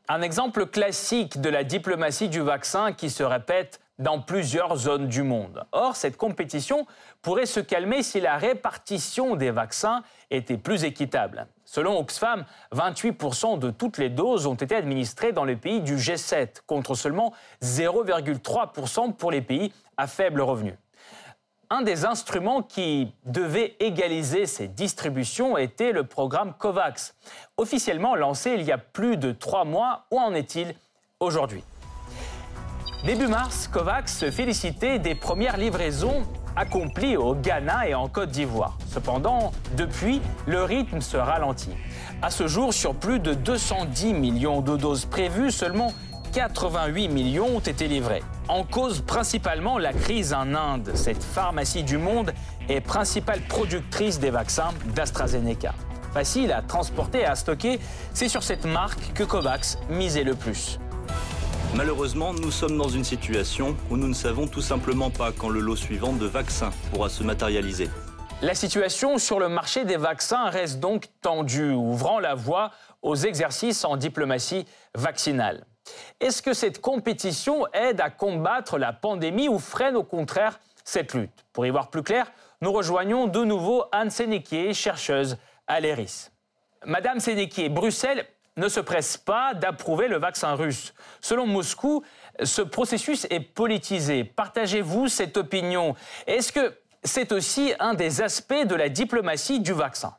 Un 0.07 0.21
exemple 0.21 0.65
classique 0.65 1.39
de 1.39 1.49
la 1.49 1.63
diplomatie 1.63 2.27
du 2.27 2.41
vaccin 2.41 2.91
qui 2.91 3.09
se 3.09 3.23
répète 3.23 3.79
dans 4.01 4.19
plusieurs 4.19 4.75
zones 4.75 5.07
du 5.07 5.21
monde. 5.21 5.63
Or, 5.71 5.95
cette 5.95 6.17
compétition 6.17 6.87
pourrait 7.21 7.45
se 7.45 7.59
calmer 7.59 8.01
si 8.03 8.19
la 8.19 8.35
répartition 8.37 9.35
des 9.35 9.51
vaccins 9.51 10.03
était 10.31 10.57
plus 10.57 10.83
équitable. 10.83 11.47
Selon 11.65 11.99
Oxfam, 11.99 12.45
28% 12.73 13.59
de 13.59 13.69
toutes 13.69 13.99
les 13.99 14.09
doses 14.09 14.47
ont 14.47 14.55
été 14.55 14.75
administrées 14.75 15.31
dans 15.31 15.45
les 15.45 15.55
pays 15.55 15.81
du 15.81 15.97
G7, 15.97 16.61
contre 16.65 16.95
seulement 16.95 17.31
0,3% 17.61 19.13
pour 19.13 19.31
les 19.31 19.41
pays 19.41 19.71
à 19.97 20.07
faible 20.07 20.41
revenu. 20.41 20.75
Un 21.69 21.83
des 21.83 22.03
instruments 22.03 22.63
qui 22.63 23.13
devait 23.25 23.77
égaliser 23.79 24.45
ces 24.45 24.67
distributions 24.67 25.57
était 25.57 25.93
le 25.93 26.05
programme 26.05 26.53
COVAX, 26.57 27.15
officiellement 27.55 28.15
lancé 28.15 28.55
il 28.55 28.63
y 28.63 28.71
a 28.71 28.77
plus 28.77 29.15
de 29.15 29.31
trois 29.31 29.63
mois. 29.63 30.05
Où 30.11 30.19
en 30.19 30.33
est-il 30.33 30.75
aujourd'hui? 31.21 31.63
Début 33.03 33.25
mars, 33.25 33.67
COVAX 33.67 34.15
se 34.15 34.29
félicitait 34.29 34.99
des 34.99 35.15
premières 35.15 35.57
livraisons 35.57 36.21
accomplies 36.55 37.17
au 37.17 37.33
Ghana 37.33 37.87
et 37.87 37.95
en 37.95 38.07
Côte 38.07 38.29
d'Ivoire. 38.29 38.77
Cependant, 38.87 39.51
depuis, 39.75 40.21
le 40.45 40.63
rythme 40.63 41.01
se 41.01 41.17
ralentit. 41.17 41.75
À 42.21 42.29
ce 42.29 42.45
jour, 42.45 42.75
sur 42.75 42.93
plus 42.93 43.17
de 43.17 43.33
210 43.33 44.13
millions 44.13 44.61
de 44.61 44.77
doses 44.77 45.05
prévues, 45.05 45.49
seulement 45.49 45.93
88 46.33 47.07
millions 47.07 47.55
ont 47.55 47.59
été 47.59 47.87
livrés. 47.87 48.21
En 48.47 48.63
cause 48.63 49.01
principalement 49.01 49.79
la 49.79 49.93
crise 49.93 50.31
en 50.31 50.53
Inde. 50.53 50.91
Cette 50.93 51.23
pharmacie 51.23 51.83
du 51.83 51.97
monde 51.97 52.31
est 52.69 52.81
principale 52.81 53.41
productrice 53.41 54.19
des 54.19 54.29
vaccins 54.29 54.69
d'AstraZeneca. 54.93 55.73
Facile 56.13 56.51
à 56.51 56.61
transporter 56.61 57.21
et 57.21 57.25
à 57.25 57.33
stocker, 57.33 57.79
c'est 58.13 58.29
sur 58.29 58.43
cette 58.43 58.65
marque 58.65 59.13
que 59.13 59.23
COVAX 59.23 59.79
misait 59.89 60.23
le 60.23 60.35
plus. 60.35 60.77
Malheureusement, 61.73 62.33
nous 62.33 62.51
sommes 62.51 62.77
dans 62.77 62.89
une 62.89 63.05
situation 63.05 63.77
où 63.89 63.95
nous 63.95 64.09
ne 64.09 64.13
savons 64.13 64.45
tout 64.45 64.61
simplement 64.61 65.09
pas 65.09 65.31
quand 65.31 65.47
le 65.47 65.61
lot 65.61 65.77
suivant 65.77 66.11
de 66.11 66.25
vaccins 66.25 66.71
pourra 66.91 67.07
se 67.07 67.23
matérialiser. 67.23 67.89
La 68.41 68.55
situation 68.55 69.17
sur 69.17 69.39
le 69.39 69.47
marché 69.47 69.85
des 69.85 69.95
vaccins 69.95 70.49
reste 70.49 70.81
donc 70.81 71.05
tendue, 71.21 71.71
ouvrant 71.71 72.19
la 72.19 72.35
voie 72.35 72.71
aux 73.01 73.15
exercices 73.15 73.85
en 73.85 73.95
diplomatie 73.95 74.65
vaccinale. 74.95 75.65
Est-ce 76.19 76.41
que 76.41 76.53
cette 76.53 76.81
compétition 76.81 77.65
aide 77.73 78.01
à 78.01 78.09
combattre 78.09 78.77
la 78.77 78.91
pandémie 78.91 79.47
ou 79.47 79.57
freine 79.57 79.95
au 79.95 80.03
contraire 80.03 80.59
cette 80.83 81.13
lutte? 81.13 81.45
Pour 81.53 81.65
y 81.65 81.69
voir 81.69 81.89
plus 81.89 82.03
clair, 82.03 82.33
nous 82.59 82.73
rejoignons 82.73 83.27
de 83.27 83.45
nouveau 83.45 83.85
Anne 83.93 84.09
Sénéquier, 84.09 84.73
chercheuse 84.73 85.37
à 85.67 85.79
l'ERIS. 85.79 86.31
Madame 86.85 87.21
Sénéquier, 87.21 87.69
Bruxelles 87.69 88.25
ne 88.57 88.67
se 88.67 88.79
presse 88.79 89.17
pas 89.17 89.53
d'approuver 89.53 90.07
le 90.07 90.17
vaccin 90.17 90.53
russe. 90.55 90.93
Selon 91.21 91.47
Moscou, 91.47 92.03
ce 92.43 92.61
processus 92.61 93.25
est 93.29 93.39
politisé. 93.39 94.23
Partagez-vous 94.23 95.07
cette 95.07 95.37
opinion? 95.37 95.95
Est-ce 96.27 96.51
que 96.51 96.77
c'est 97.03 97.31
aussi 97.31 97.73
un 97.79 97.93
des 97.93 98.21
aspects 98.21 98.65
de 98.65 98.75
la 98.75 98.89
diplomatie 98.89 99.59
du 99.59 99.73
vaccin? 99.73 100.15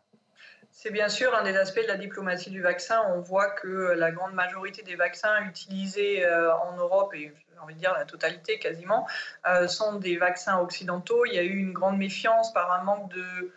C'est 0.70 0.90
bien 0.90 1.08
sûr 1.08 1.32
un 1.34 1.44
des 1.44 1.56
aspects 1.56 1.82
de 1.82 1.86
la 1.86 1.96
diplomatie 1.96 2.50
du 2.50 2.60
vaccin. 2.60 3.00
On 3.14 3.20
voit 3.20 3.50
que 3.50 3.92
la 3.96 4.10
grande 4.10 4.32
majorité 4.32 4.82
des 4.82 4.96
vaccins 4.96 5.44
utilisés 5.44 6.24
euh, 6.24 6.52
en 6.56 6.76
Europe, 6.76 7.14
et 7.14 7.32
j'ai 7.52 7.58
envie 7.60 7.74
de 7.74 7.78
dire 7.78 7.92
la 7.92 8.04
totalité 8.04 8.58
quasiment, 8.58 9.06
euh, 9.46 9.68
sont 9.68 9.96
des 9.96 10.16
vaccins 10.16 10.58
occidentaux. 10.58 11.24
Il 11.26 11.34
y 11.34 11.38
a 11.38 11.42
eu 11.42 11.56
une 11.56 11.72
grande 11.72 11.98
méfiance 11.98 12.52
par 12.52 12.72
un 12.72 12.82
manque 12.82 13.12
de 13.12 13.52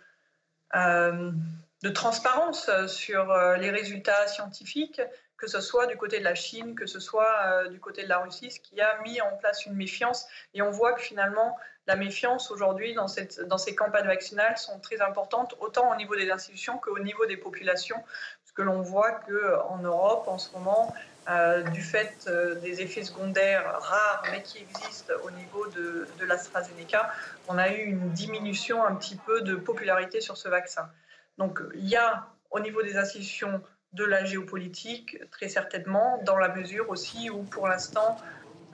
de 1.84 1.90
transparence 1.90 2.70
sur 2.88 3.34
les 3.58 3.70
résultats 3.70 4.28
scientifiques, 4.28 5.02
que 5.38 5.48
ce 5.48 5.62
soit 5.62 5.88
du 5.88 5.98
côté 5.98 6.20
de 6.20 6.24
la 6.24 6.36
Chine, 6.36 6.76
que 6.76 6.86
ce 6.86 7.00
soit 7.00 7.68
du 7.70 7.80
côté 7.80 8.04
de 8.04 8.10
la 8.10 8.20
Russie, 8.20 8.50
ce 8.50 8.60
qui 8.60 8.80
a 8.82 9.00
mis 9.02 9.22
en 9.22 9.36
place 9.38 9.66
une 9.66 9.76
méfiance. 9.76 10.28
Et 10.54 10.62
on 10.62 10.72
voit 10.72 10.94
que 10.94 11.02
finalement, 11.02 11.56
la 11.88 11.96
méfiance 11.96 12.50
aujourd'hui 12.50 12.96
dans, 12.96 13.08
ces 13.08 13.76
campagnes 13.76 14.08
vaccinales 14.08 14.58
sont 14.58 14.80
très 14.80 15.02
importantes, 15.02 15.56
autant 15.60 15.92
au 15.92 15.96
niveau 15.96 16.16
des 16.16 16.32
institutions 16.32 16.78
qu'au 16.80 17.00
niveau 17.00 17.26
des 17.26 17.38
populations, 17.38 17.98
parce 17.98 18.52
que 18.56 18.64
l'on 18.64 18.82
voit 18.82 19.12
qu'en 19.12 19.78
Europe, 19.78 20.28
en 20.28 20.38
ce 20.38 20.52
moment, 20.54 20.94
euh, 21.30 21.62
du 21.64 21.82
fait 21.82 22.26
euh, 22.28 22.56
des 22.56 22.82
effets 22.82 23.04
secondaires 23.04 23.80
rares, 23.80 24.24
mais 24.32 24.42
qui 24.42 24.60
existent 24.60 25.14
au 25.24 25.32
niveau 25.32 25.68
de, 25.68 26.08
de 26.20 26.26
l'AstraZeneca, 26.26 27.12
on 27.48 27.58
a 27.58 27.70
eu 27.70 27.84
une 27.84 28.10
diminution 28.12 28.84
un 28.84 28.96
petit 28.96 29.16
peu 29.16 29.42
de 29.42 29.56
popularité 29.56 30.22
sur 30.22 30.38
ce 30.38 30.50
vaccin. 30.50 30.90
Donc 31.38 31.60
il 31.76 31.88
y 31.88 31.96
a 31.96 32.28
au 32.52 32.60
niveau 32.60 32.82
des 32.82 32.98
institutions 32.98 33.62
de 33.94 34.04
la 34.04 34.26
géopolitique, 34.26 35.18
très 35.32 35.48
certainement, 35.48 36.20
dans 36.24 36.38
la 36.38 36.50
mesure 36.50 36.90
aussi 36.90 37.30
où 37.30 37.44
pour 37.44 37.68
l'instant, 37.68 38.18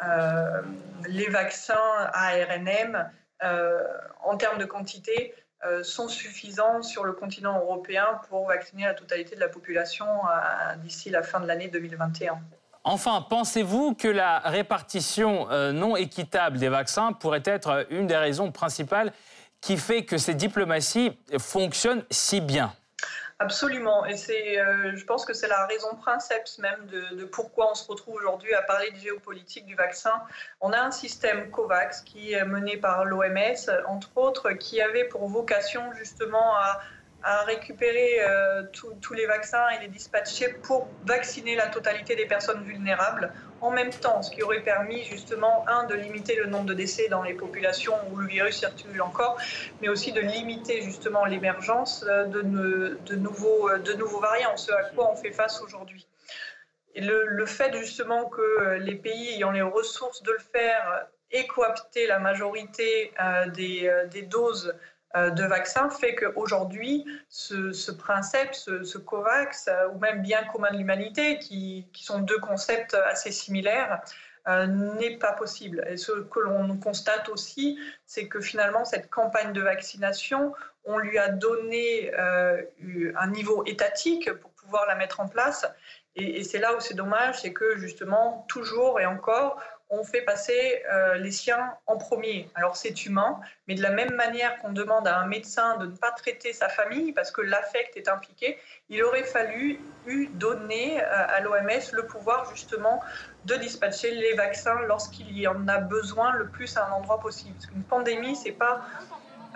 euh, 0.03 0.61
les 1.07 1.29
vaccins 1.29 1.75
ARNM, 2.13 3.09
euh, 3.43 3.83
en 4.23 4.35
termes 4.35 4.57
de 4.57 4.65
quantité, 4.65 5.33
euh, 5.63 5.83
sont 5.83 6.07
suffisants 6.07 6.81
sur 6.81 7.03
le 7.03 7.13
continent 7.13 7.59
européen 7.59 8.19
pour 8.29 8.47
vacciner 8.47 8.85
la 8.85 8.95
totalité 8.95 9.35
de 9.35 9.39
la 9.39 9.49
population 9.49 10.07
d'ici 10.77 11.11
la 11.11 11.21
fin 11.21 11.39
de 11.39 11.45
l'année 11.45 11.67
2021. 11.67 12.39
Enfin, 12.83 13.23
pensez-vous 13.29 13.93
que 13.93 14.07
la 14.07 14.39
répartition 14.39 15.47
non 15.71 15.95
équitable 15.95 16.57
des 16.57 16.69
vaccins 16.69 17.13
pourrait 17.13 17.43
être 17.45 17.85
une 17.91 18.07
des 18.07 18.17
raisons 18.17 18.51
principales 18.51 19.13
qui 19.61 19.77
fait 19.77 20.03
que 20.05 20.17
ces 20.17 20.33
diplomaties 20.33 21.17
fonctionnent 21.39 22.03
si 22.09 22.41
bien. 22.41 22.73
Absolument, 23.39 24.05
et 24.05 24.17
c'est, 24.17 24.59
euh, 24.59 24.95
je 24.95 25.03
pense 25.03 25.25
que 25.25 25.33
c'est 25.33 25.47
la 25.47 25.65
raison 25.65 25.95
principale 25.95 26.43
même 26.59 26.85
de, 26.85 27.25
pourquoi 27.25 27.71
on 27.71 27.73
se 27.73 27.87
retrouve 27.87 28.13
aujourd'hui 28.13 28.53
à 28.53 28.61
parler 28.61 28.91
de 28.91 28.97
géopolitique 28.97 29.65
du 29.65 29.73
vaccin. 29.73 30.13
On 30.59 30.71
a 30.71 30.79
un 30.79 30.91
système 30.91 31.49
COVAX 31.49 32.01
qui 32.01 32.33
est 32.33 32.45
mené 32.45 32.77
par 32.77 33.03
l'OMS, 33.03 33.71
entre 33.87 34.09
autres, 34.15 34.51
qui 34.51 34.79
avait 34.79 35.05
pour 35.05 35.27
vocation 35.27 35.91
justement 35.93 36.55
à 36.55 36.81
à 37.23 37.43
récupérer 37.43 38.19
euh, 38.21 38.63
tous 39.01 39.13
les 39.13 39.25
vaccins 39.25 39.67
et 39.69 39.81
les 39.81 39.87
dispatcher 39.87 40.53
pour 40.63 40.87
vacciner 41.05 41.55
la 41.55 41.67
totalité 41.67 42.15
des 42.15 42.25
personnes 42.25 42.63
vulnérables 42.63 43.31
en 43.61 43.71
même 43.71 43.91
temps, 43.91 44.21
ce 44.21 44.31
qui 44.31 44.43
aurait 44.43 44.61
permis 44.61 45.03
justement, 45.03 45.65
un, 45.67 45.85
de 45.85 45.95
limiter 45.95 46.35
le 46.35 46.47
nombre 46.47 46.65
de 46.65 46.73
décès 46.73 47.07
dans 47.09 47.23
les 47.23 47.33
populations 47.33 47.95
où 48.11 48.17
le 48.17 48.27
virus 48.27 48.57
circule 48.59 49.01
encore, 49.01 49.37
mais 49.81 49.89
aussi 49.89 50.11
de 50.11 50.21
limiter 50.21 50.81
justement 50.81 51.25
l'émergence 51.25 52.03
de, 52.03 52.41
de, 52.41 53.15
nouveaux, 53.15 53.69
de 53.77 53.93
nouveaux 53.93 54.19
variants, 54.19 54.57
ce 54.57 54.71
à 54.71 54.83
quoi 54.95 55.11
on 55.11 55.15
fait 55.15 55.31
face 55.31 55.61
aujourd'hui. 55.61 56.07
Le, 56.95 57.45
fait 57.45 57.73
justement 57.77 58.25
que 58.25 58.77
les 58.79 58.95
pays 58.95 59.35
ayant 59.35 59.51
les 59.51 59.61
ressources 59.61 60.23
de 60.23 60.31
le 60.31 60.39
faire 60.39 61.07
aient 61.31 61.47
coopté 61.47 62.07
la 62.07 62.19
majorité 62.19 63.13
euh, 63.21 63.47
des, 63.47 63.87
euh, 63.87 64.07
doses 64.27 64.67
euh, 64.67 64.77
de 65.15 65.43
vaccins 65.43 65.89
fait 65.89 66.15
qu'aujourd'hui, 66.15 67.05
ce, 67.29 67.71
ce, 67.71 67.91
principe, 67.91 68.53
ce, 68.53 68.97
COVAX, 68.97 69.67
euh, 69.67 69.89
ou 69.89 69.99
même 69.99 70.21
bien 70.21 70.43
commun 70.45 70.71
de 70.71 70.77
l'humanité, 70.77 71.37
qui, 71.39 71.87
sont 71.93 72.19
deux 72.19 72.39
concepts 72.39 72.93
assez 72.93 73.31
similaires, 73.31 74.01
euh, 74.47 74.65
n'est 74.65 75.17
pas 75.17 75.33
possible. 75.33 75.85
Et 75.89 75.97
ce 75.97 76.11
que 76.11 76.39
l'on 76.39 76.77
constate 76.77 77.29
aussi, 77.29 77.79
c'est 78.05 78.27
que 78.27 78.41
finalement, 78.41 78.85
cette 78.85 79.09
campagne 79.09 79.53
de 79.53 79.61
vaccination, 79.61 80.53
on 80.83 80.97
lui 80.97 81.19
a 81.19 81.29
donné 81.29 82.11
un 82.15 83.27
niveau 83.27 83.63
étatique 83.65 84.33
pour 84.33 84.49
pouvoir 84.51 84.87
la 84.87 84.95
mettre 84.95 85.19
en 85.19 85.27
place. 85.27 85.67
Et 86.15 86.43
c'est 86.43 86.57
là 86.57 86.75
où 86.75 86.79
c'est 86.79 86.95
dommage, 86.95 87.41
c'est 87.41 87.53
que 87.53 87.77
justement, 87.77 88.45
toujours 88.49 88.99
et 88.99 89.05
encore, 89.05 89.61
on 89.91 90.05
fait 90.05 90.21
passer 90.21 90.81
euh, 90.89 91.15
les 91.15 91.31
siens 91.31 91.75
en 91.85 91.97
premier. 91.97 92.49
Alors 92.55 92.77
c'est 92.77 93.05
humain, 93.05 93.39
mais 93.67 93.75
de 93.75 93.81
la 93.81 93.91
même 93.91 94.13
manière 94.15 94.57
qu'on 94.59 94.71
demande 94.71 95.05
à 95.05 95.19
un 95.19 95.27
médecin 95.27 95.77
de 95.77 95.85
ne 95.85 95.95
pas 95.95 96.11
traiter 96.11 96.53
sa 96.53 96.69
famille 96.69 97.11
parce 97.11 97.29
que 97.29 97.41
l'affect 97.41 97.97
est 97.97 98.07
impliqué, 98.07 98.57
il 98.89 99.03
aurait 99.03 99.25
fallu 99.25 99.79
donner 100.33 101.03
euh, 101.03 101.07
à 101.09 101.41
l'OMS 101.41 101.91
le 101.91 102.05
pouvoir 102.05 102.49
justement 102.49 103.01
de 103.43 103.55
dispatcher 103.55 104.11
les 104.11 104.33
vaccins 104.33 104.79
lorsqu'il 104.87 105.37
y 105.37 105.45
en 105.45 105.67
a 105.67 105.77
besoin 105.79 106.33
le 106.35 106.47
plus 106.47 106.77
à 106.77 106.87
un 106.87 106.91
endroit 106.93 107.19
possible. 107.19 107.53
Parce 107.55 107.67
qu'une 107.67 107.83
pandémie, 107.83 108.37
c'est 108.37 108.53
pas 108.53 108.85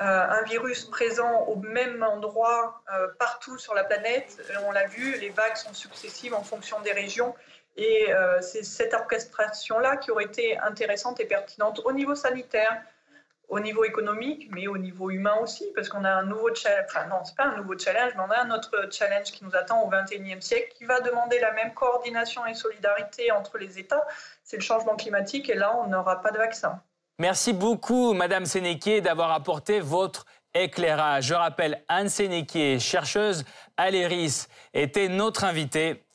euh, 0.02 0.04
un 0.04 0.41
virus 0.43 0.84
présent 0.84 1.45
au 1.48 1.56
même 1.56 2.04
endroit 2.04 2.84
partout 3.19 3.58
sur 3.58 3.74
la 3.74 3.86
planète. 3.86 4.38
On 4.67 4.71
l'a 4.71 4.88
vu, 4.88 5.17
les 5.19 5.30
vagues 5.30 5.56
sont 5.56 5.74
successives 5.74 6.34
en 6.34 6.43
fonction 6.43 6.82
des 6.82 6.91
régions 6.91 7.34
et 7.75 8.13
euh, 8.13 8.41
c'est 8.41 8.63
cette 8.63 8.93
orchestration-là 8.93 9.97
qui 9.97 10.11
aurait 10.11 10.25
été 10.25 10.57
intéressante 10.59 11.19
et 11.19 11.25
pertinente 11.25 11.81
au 11.83 11.91
niveau 11.91 12.15
sanitaire, 12.15 12.81
au 13.49 13.59
niveau 13.59 13.83
économique, 13.83 14.47
mais 14.51 14.67
au 14.67 14.77
niveau 14.77 15.11
humain 15.11 15.35
aussi, 15.41 15.65
parce 15.75 15.89
qu'on 15.89 16.03
a 16.03 16.11
un 16.11 16.23
nouveau 16.23 16.53
challenge, 16.55 16.85
enfin 16.89 17.05
non, 17.07 17.23
c'est 17.23 17.35
pas 17.35 17.45
un 17.45 17.57
nouveau 17.57 17.77
challenge, 17.77 18.13
mais 18.15 18.23
on 18.27 18.31
a 18.31 18.41
un 18.41 18.51
autre 18.51 18.71
challenge 18.91 19.31
qui 19.31 19.43
nous 19.43 19.55
attend 19.55 19.83
au 19.83 19.89
XXIe 19.89 20.41
siècle, 20.41 20.73
qui 20.75 20.85
va 20.85 21.01
demander 21.01 21.39
la 21.39 21.51
même 21.51 21.73
coordination 21.73 22.45
et 22.45 22.53
solidarité 22.53 23.31
entre 23.31 23.57
les 23.57 23.77
États. 23.77 24.05
C'est 24.43 24.57
le 24.57 24.63
changement 24.63 24.95
climatique, 24.95 25.49
et 25.49 25.55
là, 25.55 25.77
on 25.77 25.88
n'aura 25.88 26.21
pas 26.21 26.31
de 26.31 26.38
vaccin. 26.38 26.81
Merci 27.19 27.53
beaucoup, 27.53 28.13
Madame 28.13 28.45
Sénéquier, 28.45 29.01
d'avoir 29.01 29.31
apporté 29.31 29.79
votre 29.79 30.25
éclairage. 30.53 31.25
Je 31.25 31.33
rappelle, 31.33 31.83
Anne 31.88 32.09
Sénéquier, 32.09 32.79
chercheuse 32.79 33.43
à 33.77 33.91
l'ERIS, 33.91 34.47
était 34.73 35.07
notre 35.07 35.43
invitée 35.43 36.04